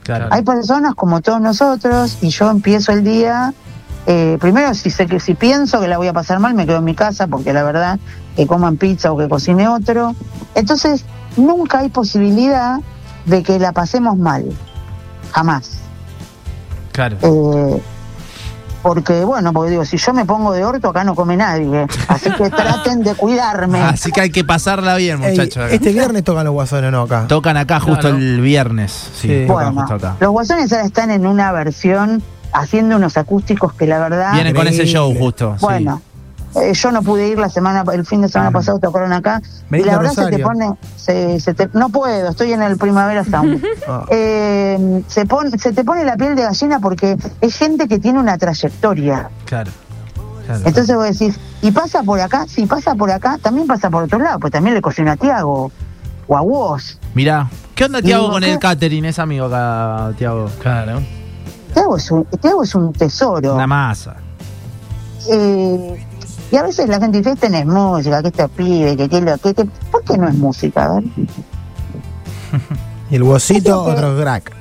Claro. 0.04 0.28
Hay 0.32 0.42
personas 0.44 0.96
como 0.96 1.22
todos 1.22 1.42
nosotros 1.42 2.18
y 2.22 2.30
yo 2.30 2.50
empiezo 2.50 2.92
el 2.92 3.04
día. 3.04 3.54
eh, 4.06 4.38
primero, 4.40 4.74
si 4.74 4.90
sé 4.90 5.06
que 5.06 5.20
si 5.20 5.36
pienso 5.36 5.80
que 5.80 5.88
la 5.88 5.98
voy 5.98 6.08
a 6.08 6.14
pasar 6.14 6.40
mal, 6.40 6.54
me 6.56 6.66
quedo 6.66 6.78
en 6.78 6.86
mi 6.86 6.96
casa 6.96 7.28
porque 7.28 7.54
la 7.54 7.64
verdad 7.64 8.00
que 8.36 8.48
coman 8.48 8.78
pizza 8.78 9.12
o 9.12 9.18
que 9.18 9.30
cocine 9.30 9.68
otro. 9.68 10.16
Entonces, 10.56 11.06
nunca 11.38 11.80
hay 11.80 11.90
posibilidad 11.90 12.80
de 13.26 13.44
que 13.44 13.60
la 13.60 13.72
pasemos 13.72 14.18
mal. 14.18 14.46
Jamás. 15.32 15.80
Claro. 16.92 17.18
Eh, 17.22 17.82
porque, 18.82 19.24
bueno, 19.26 19.52
porque 19.54 19.72
digo, 19.72 19.86
si 19.86 19.98
yo 19.98 20.14
me 20.14 20.26
pongo 20.26 20.52
de 20.54 20.64
orto, 20.64 20.90
acá 20.90 21.04
no 21.04 21.16
come 21.16 21.36
nadie. 21.38 21.86
Así 22.08 22.30
que 22.32 22.50
traten 22.50 23.04
de 23.04 23.14
cuidarme. 23.16 23.80
Así 23.82 24.12
que 24.12 24.22
hay 24.22 24.30
que 24.32 24.44
pasarla 24.44 24.96
bien, 24.96 25.22
Ey, 25.24 25.32
muchachos. 25.32 25.58
acá. 25.66 25.74
este 25.74 25.92
viernes 25.92 26.24
tocan 26.24 26.46
los 26.46 26.54
guasones, 26.54 26.92
¿no? 26.92 27.02
Acá. 27.02 27.26
Tocan 27.28 27.58
acá 27.58 27.80
justo 27.80 28.02
Claro. 28.02 28.18
el 28.18 28.42
viernes. 28.42 28.92
Sí, 29.16 29.28
Sí. 29.28 29.46
tocan 29.48 29.74
Bueno, 29.76 29.82
justo 29.82 29.96
acá. 30.08 30.16
los 30.20 30.32
guasones 30.32 30.72
ahora 30.74 30.86
están 30.86 31.12
en 31.12 31.26
una 31.26 31.52
versión 31.52 32.24
haciendo 32.52 32.96
unos 32.96 33.16
acústicos 33.18 33.74
que 33.74 33.86
la 33.86 34.00
verdad. 34.00 34.34
Vienen 34.34 34.56
con 34.56 34.68
ese 34.68 34.86
show 34.86 35.14
justo. 35.16 35.56
sí. 35.60 35.66
Bueno, 35.66 36.02
eh, 36.56 36.74
yo 36.74 36.92
no 36.92 37.02
pude 37.02 37.28
ir 37.28 37.38
la 37.38 37.50
semana, 37.50 37.84
el 37.94 38.06
fin 38.06 38.22
de 38.22 38.30
semana 38.30 38.50
Ah. 38.50 38.54
pasado 38.54 38.80
tocaron 38.80 39.14
acá. 39.14 39.42
Y 39.72 39.84
la 39.84 39.98
verdad 39.98 40.14
se 40.14 40.28
te 40.28 40.40
pone, 40.40 40.72
se, 40.96 41.40
se 41.40 41.54
te- 41.54 41.70
no 41.74 41.90
puedo, 41.90 42.30
estoy 42.30 42.54
en 42.54 42.62
el 42.62 42.78
Primavera 42.78 43.24
Sound. 43.24 43.64
Ah. 43.88 44.06
Eh, 44.10 45.04
se, 45.08 45.26
pone, 45.26 45.58
se 45.58 45.72
te 45.74 45.84
pone 45.84 46.04
la 46.06 46.16
piel 46.18 46.36
de 46.36 46.44
gallina 46.44 46.80
porque 46.80 47.18
es 47.42 47.56
gente 47.58 47.88
que 47.88 47.98
tiene 48.00 48.20
una 48.20 48.38
trayectoria. 48.38 49.30
Claro. 49.46 49.72
claro. 50.46 50.62
Entonces 50.66 50.96
vos 50.96 51.06
decís, 51.06 51.40
¿y 51.62 51.72
pasa 51.72 52.04
por 52.04 52.20
acá? 52.20 52.46
Si 52.48 52.66
pasa 52.66 52.94
por 52.96 53.10
acá, 53.12 53.38
también 53.42 53.66
pasa 53.68 53.90
por 53.90 54.04
otro 54.04 54.20
lado, 54.20 54.40
pues 54.40 54.52
también 54.54 54.76
le 54.76 54.82
cocino 54.82 55.12
a 55.12 55.16
Tiago 55.18 55.72
o 56.28 56.38
a 56.38 56.42
vos. 56.42 57.00
Mirá, 57.16 57.50
¿qué 57.74 57.86
onda 57.86 58.02
Tiago 58.02 58.30
con 58.30 58.44
¿qué? 58.44 58.54
el 58.54 58.60
catering? 58.60 59.06
Es 59.06 59.18
amigo 59.20 59.46
acá, 59.48 60.12
Tiago. 60.18 60.50
Claro. 60.62 61.02
Tiago 61.74 61.98
es 61.98 62.12
un, 62.12 62.26
Tiago 62.26 62.64
es 62.64 62.76
un 62.76 62.94
tesoro. 62.94 63.56
Una 63.56 63.66
masa. 63.68 64.16
Eh, 65.32 66.08
y 66.52 66.56
a 66.58 66.64
veces 66.64 66.88
la 66.90 67.00
gente 67.00 67.18
dice, 67.20 67.32
este 67.32 67.50
no 67.50 67.58
es 67.58 67.66
música, 67.66 68.22
que 68.22 68.28
este 68.30 68.48
pibe, 68.50 68.98
que 68.98 69.10
que 69.10 69.22
lo 69.22 69.38
que, 69.38 69.54
que- 69.54 69.66
¿Por 69.66 70.04
qué 70.04 70.18
no 70.18 70.28
es 70.28 70.36
música? 70.36 70.86
A 70.86 70.94
ver. 70.96 71.04
Y 73.12 73.16
el 73.16 73.24
huesito, 73.24 73.90
Es 73.92 73.96
otro 73.98 74.16
crack. 74.22 74.52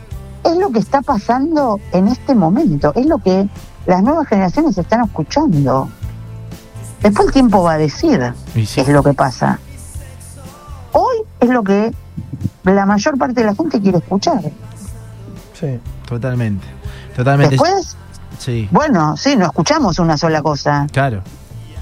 Es 0.44 0.56
lo 0.56 0.70
que 0.70 0.78
está 0.78 1.02
pasando 1.02 1.78
en 1.92 2.08
este 2.08 2.34
momento, 2.34 2.92
es 2.94 3.04
lo 3.04 3.18
que 3.18 3.46
las 3.86 4.02
nuevas 4.02 4.26
generaciones 4.26 4.76
están 4.78 5.04
escuchando. 5.04 5.88
Después 7.02 7.26
el 7.28 7.32
tiempo 7.34 7.62
va 7.62 7.72
a 7.74 7.78
decir 7.78 8.32
sí. 8.54 8.66
qué 8.74 8.80
es 8.82 8.88
lo 8.88 9.02
que 9.02 9.12
pasa. 9.12 9.58
Hoy 10.92 11.18
es 11.40 11.48
lo 11.50 11.62
que 11.62 11.92
la 12.64 12.86
mayor 12.86 13.18
parte 13.18 13.40
de 13.40 13.46
la 13.46 13.54
gente 13.54 13.80
quiere 13.82 13.98
escuchar. 13.98 14.40
Sí. 15.58 15.78
Totalmente. 16.06 16.66
Totalmente. 17.14 17.52
Después, 17.56 17.96
Sí, 18.38 18.68
bueno, 18.70 19.16
sí, 19.16 19.36
no 19.36 19.46
escuchamos 19.46 19.98
una 19.98 20.16
sola 20.16 20.40
cosa. 20.42 20.86
claro. 20.92 21.22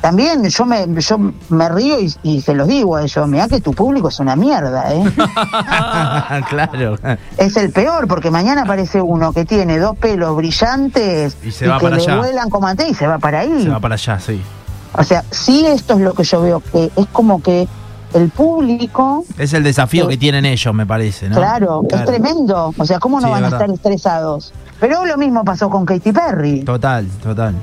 También 0.07 0.45
yo 0.49 0.65
me, 0.67 0.87
yo 1.01 1.19
me 1.49 1.69
río 1.69 1.99
y, 1.99 2.15
y 2.23 2.41
se 2.41 2.55
los 2.55 2.69
digo 2.69 2.95
a 2.95 3.03
ellos, 3.03 3.27
mira 3.27 3.49
que 3.49 3.61
tu 3.61 3.73
público 3.75 4.07
es 4.09 4.21
una 4.21 4.37
mierda, 4.37 4.95
¿eh? 4.95 5.03
claro. 6.49 6.97
es 7.37 7.57
el 7.57 7.73
peor, 7.73 8.07
porque 8.07 8.31
mañana 8.31 8.63
aparece 8.63 9.03
uno 9.03 9.33
que 9.33 9.45
tiene 9.45 9.81
dos 9.81 9.97
pelos 9.97 10.37
brillantes 10.37 11.37
Y 11.43 11.51
se 11.51 11.67
va 11.67 11.79
que 11.79 11.87
para 11.87 11.97
le 11.97 12.03
allá. 12.05 12.19
vuelan 12.19 12.51
como 12.51 12.69
a 12.69 12.77
té 12.77 12.89
y 12.89 12.95
se 12.95 13.05
va 13.09 13.19
para 13.19 13.41
ahí. 13.41 13.65
Se 13.65 13.69
va 13.69 13.81
para 13.81 13.95
allá, 13.97 14.21
sí. 14.21 14.41
O 14.93 15.03
sea, 15.03 15.25
sí 15.33 15.67
esto 15.67 15.95
es 15.95 16.01
lo 16.01 16.15
que 16.15 16.23
yo 16.23 16.41
veo, 16.41 16.61
que 16.61 16.89
es 16.95 17.07
como 17.11 17.43
que 17.43 17.67
el 18.15 18.29
público, 18.31 19.25
Es 19.37 19.55
el 19.55 19.65
desafío 19.65 20.05
Sí. 20.05 20.11
que 20.11 20.17
tienen 20.19 20.47
ellos, 20.47 20.73
me 20.73 20.87
parece, 20.87 21.29
¿no? 21.29 21.35
claro, 21.35 21.83
es 21.91 22.05
tremendo. 22.05 22.73
O 22.79 22.85
sea, 22.85 23.01
¿cómo 23.01 23.21
no 23.21 23.27
Sí, 23.27 23.33
van 23.33 23.43
a 23.45 23.49
estar 23.49 23.69
estresados? 23.71 24.53
Pero 24.79 25.05
lo 25.05 25.17
mismo 25.17 25.45
pasó 25.45 25.69
con 25.69 25.85
Katy 25.85 26.13
Perry. 26.13 26.61
Total, 26.63 27.09
total. 27.21 27.57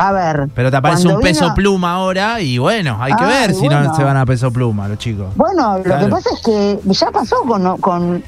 A 0.00 0.12
ver. 0.12 0.48
Pero 0.54 0.70
te 0.70 0.76
aparece 0.76 1.08
un 1.08 1.20
peso 1.20 1.42
vino- 1.46 1.54
pluma 1.54 1.92
ahora 1.94 2.40
y 2.40 2.56
bueno, 2.58 2.98
hay 3.00 3.12
que 3.14 3.24
Ay, 3.24 3.30
ver 3.48 3.54
si 3.54 3.68
no 3.68 3.94
se 3.96 4.04
van 4.04 4.16
a 4.16 4.24
peso 4.24 4.52
pluma 4.52 4.86
los 4.86 4.98
chicos. 4.98 5.34
Bueno, 5.34 5.78
lo 5.78 5.98
que 5.98 6.06
pasa 6.06 6.30
es 6.34 6.40
que 6.40 6.78
ya 6.84 7.10
pasó 7.10 7.42
con, 7.42 7.78
con, 7.78 8.22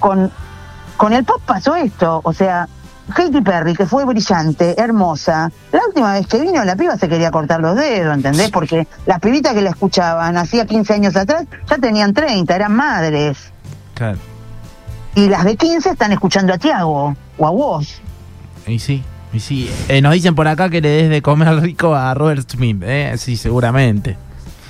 con, 0.00 0.30
con 0.96 1.12
el 1.12 1.24
pop 1.24 1.40
pasó 1.46 1.76
esto, 1.76 2.20
o 2.24 2.32
sea, 2.32 2.68
Katy 3.14 3.42
Perry, 3.42 3.74
que 3.74 3.86
fue 3.86 4.04
brillante, 4.04 4.74
hermosa, 4.80 5.52
la 5.70 5.80
última 5.86 6.14
vez 6.14 6.26
que 6.26 6.40
vino 6.40 6.64
la 6.64 6.74
piba 6.74 6.96
se 6.96 7.08
quería 7.08 7.30
cortar 7.30 7.60
los 7.60 7.76
dedos, 7.76 8.12
¿entendés? 8.14 8.50
Porque 8.50 8.88
las 9.06 9.20
pibitas 9.20 9.52
que 9.54 9.60
la 9.60 9.70
escuchaban 9.70 10.36
hacía 10.36 10.66
15 10.66 10.94
años 10.94 11.14
atrás 11.14 11.44
ya 11.70 11.78
tenían 11.78 12.12
30, 12.12 12.56
eran 12.56 12.74
madres. 12.74 13.38
Claro. 13.94 14.18
Y 15.14 15.28
las 15.28 15.44
de 15.44 15.54
15 15.56 15.90
están 15.90 16.10
escuchando 16.10 16.52
a 16.54 16.58
Tiago 16.58 17.14
o 17.38 17.46
a 17.46 17.50
vos. 17.50 18.00
Y 18.66 18.78
sí, 18.80 19.04
y 19.34 19.40
sí. 19.40 19.70
Eh, 19.88 20.00
nos 20.00 20.14
dicen 20.14 20.34
por 20.34 20.48
acá 20.48 20.70
que 20.70 20.80
le 20.80 20.88
des 20.88 21.10
de 21.10 21.22
comer 21.22 21.60
rico 21.60 21.94
a 21.94 22.14
Robert 22.14 22.48
Smith, 22.48 22.82
¿eh? 22.84 23.14
Sí, 23.18 23.36
seguramente. 23.36 24.16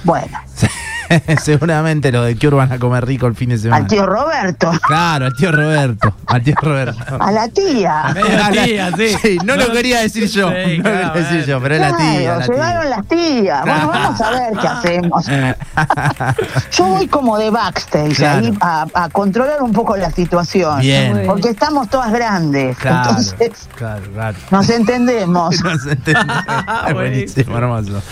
Bueno, 0.02 0.38
seguramente 1.42 2.10
los 2.12 2.24
de 2.26 2.36
Cure 2.36 2.56
van 2.56 2.72
a 2.72 2.78
comer 2.78 3.04
rico 3.06 3.26
el 3.26 3.34
fin 3.34 3.50
de 3.50 3.58
semana. 3.58 3.82
al 3.82 3.86
tío 3.88 4.06
Roberto, 4.06 4.70
Claro, 4.86 5.26
al 5.26 5.34
tío 5.34 5.52
Roberto. 5.52 6.14
Al 6.26 6.42
tío 6.42 6.54
Roberto. 6.60 7.16
a 7.20 7.30
la 7.32 7.48
tía. 7.48 8.04
Medio 8.14 8.64
tía, 8.64 8.90
sí. 8.96 9.38
no 9.44 9.56
lo 9.56 9.70
quería 9.72 10.00
decir 10.00 10.28
yo. 10.28 10.50
Sí, 10.50 10.78
no 10.78 10.82
claro, 10.84 11.06
lo 11.06 11.12
quería 11.12 11.28
decir 11.30 11.44
yo, 11.46 11.60
pero 11.60 11.74
es 11.74 11.80
la 11.80 11.96
tía. 11.96 12.04
Claro, 12.06 12.38
la 12.38 12.46
llegaron 12.46 12.82
tía. 12.82 12.90
las 12.96 13.06
tías. 13.08 13.62
Bueno, 13.64 13.88
vamos 13.88 14.20
a 14.20 14.30
ver 14.30 14.52
qué 14.60 14.68
hacemos. 14.68 15.26
Yo 16.72 16.84
voy 16.86 17.06
como 17.08 17.38
de 17.38 17.50
backstage 17.50 18.16
Claro. 18.16 18.46
ahí 18.46 18.58
a, 18.60 18.86
a 18.94 19.08
controlar 19.08 19.62
un 19.62 19.72
poco 19.72 19.96
la 19.96 20.10
situación. 20.10 20.80
Bien. 20.80 21.22
Porque 21.26 21.50
estamos 21.50 21.88
todas 21.88 22.12
grandes. 22.12 22.76
Claro, 22.78 23.10
Entonces, 23.10 23.68
claro, 23.76 24.02
claro. 24.12 24.36
nos 24.50 24.68
entendemos. 24.70 25.54
No 25.64 25.78
se 25.78 25.92
entiende. 25.92 26.32
Es 26.88 26.94
buenísimo, 26.94 27.56
hermoso. 27.58 28.02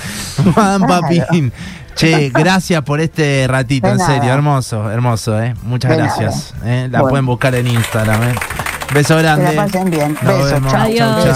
Madame 0.57 0.87
Claro. 0.87 1.03
Papín. 1.03 1.53
Che, 1.95 2.31
gracias 2.31 2.83
por 2.83 3.01
este 3.01 3.47
ratito, 3.49 3.87
De 3.87 3.93
en 3.93 3.99
nada. 3.99 4.15
serio, 4.15 4.33
hermoso, 4.33 4.91
hermoso, 4.91 5.41
¿eh? 5.43 5.55
Muchas 5.63 5.91
De 5.91 5.97
gracias. 5.99 6.55
¿eh? 6.65 6.89
La 6.91 7.01
Bueno. 7.01 7.11
pueden 7.11 7.27
buscar 7.27 7.55
en 7.55 7.67
Instagram, 7.69 8.23
¿eh? 8.25 8.35
Beso 8.95 9.17
grande. 9.17 9.51
Que 9.51 9.57
la 9.57 9.65
pasen 9.65 9.91
bien. 9.91 10.17
Nos 10.23 10.35
Besos. 10.35 10.53
vemos. 10.53 10.73
Chao. 10.73 10.83
Adiós. 10.83 10.99
chau. 10.99 11.23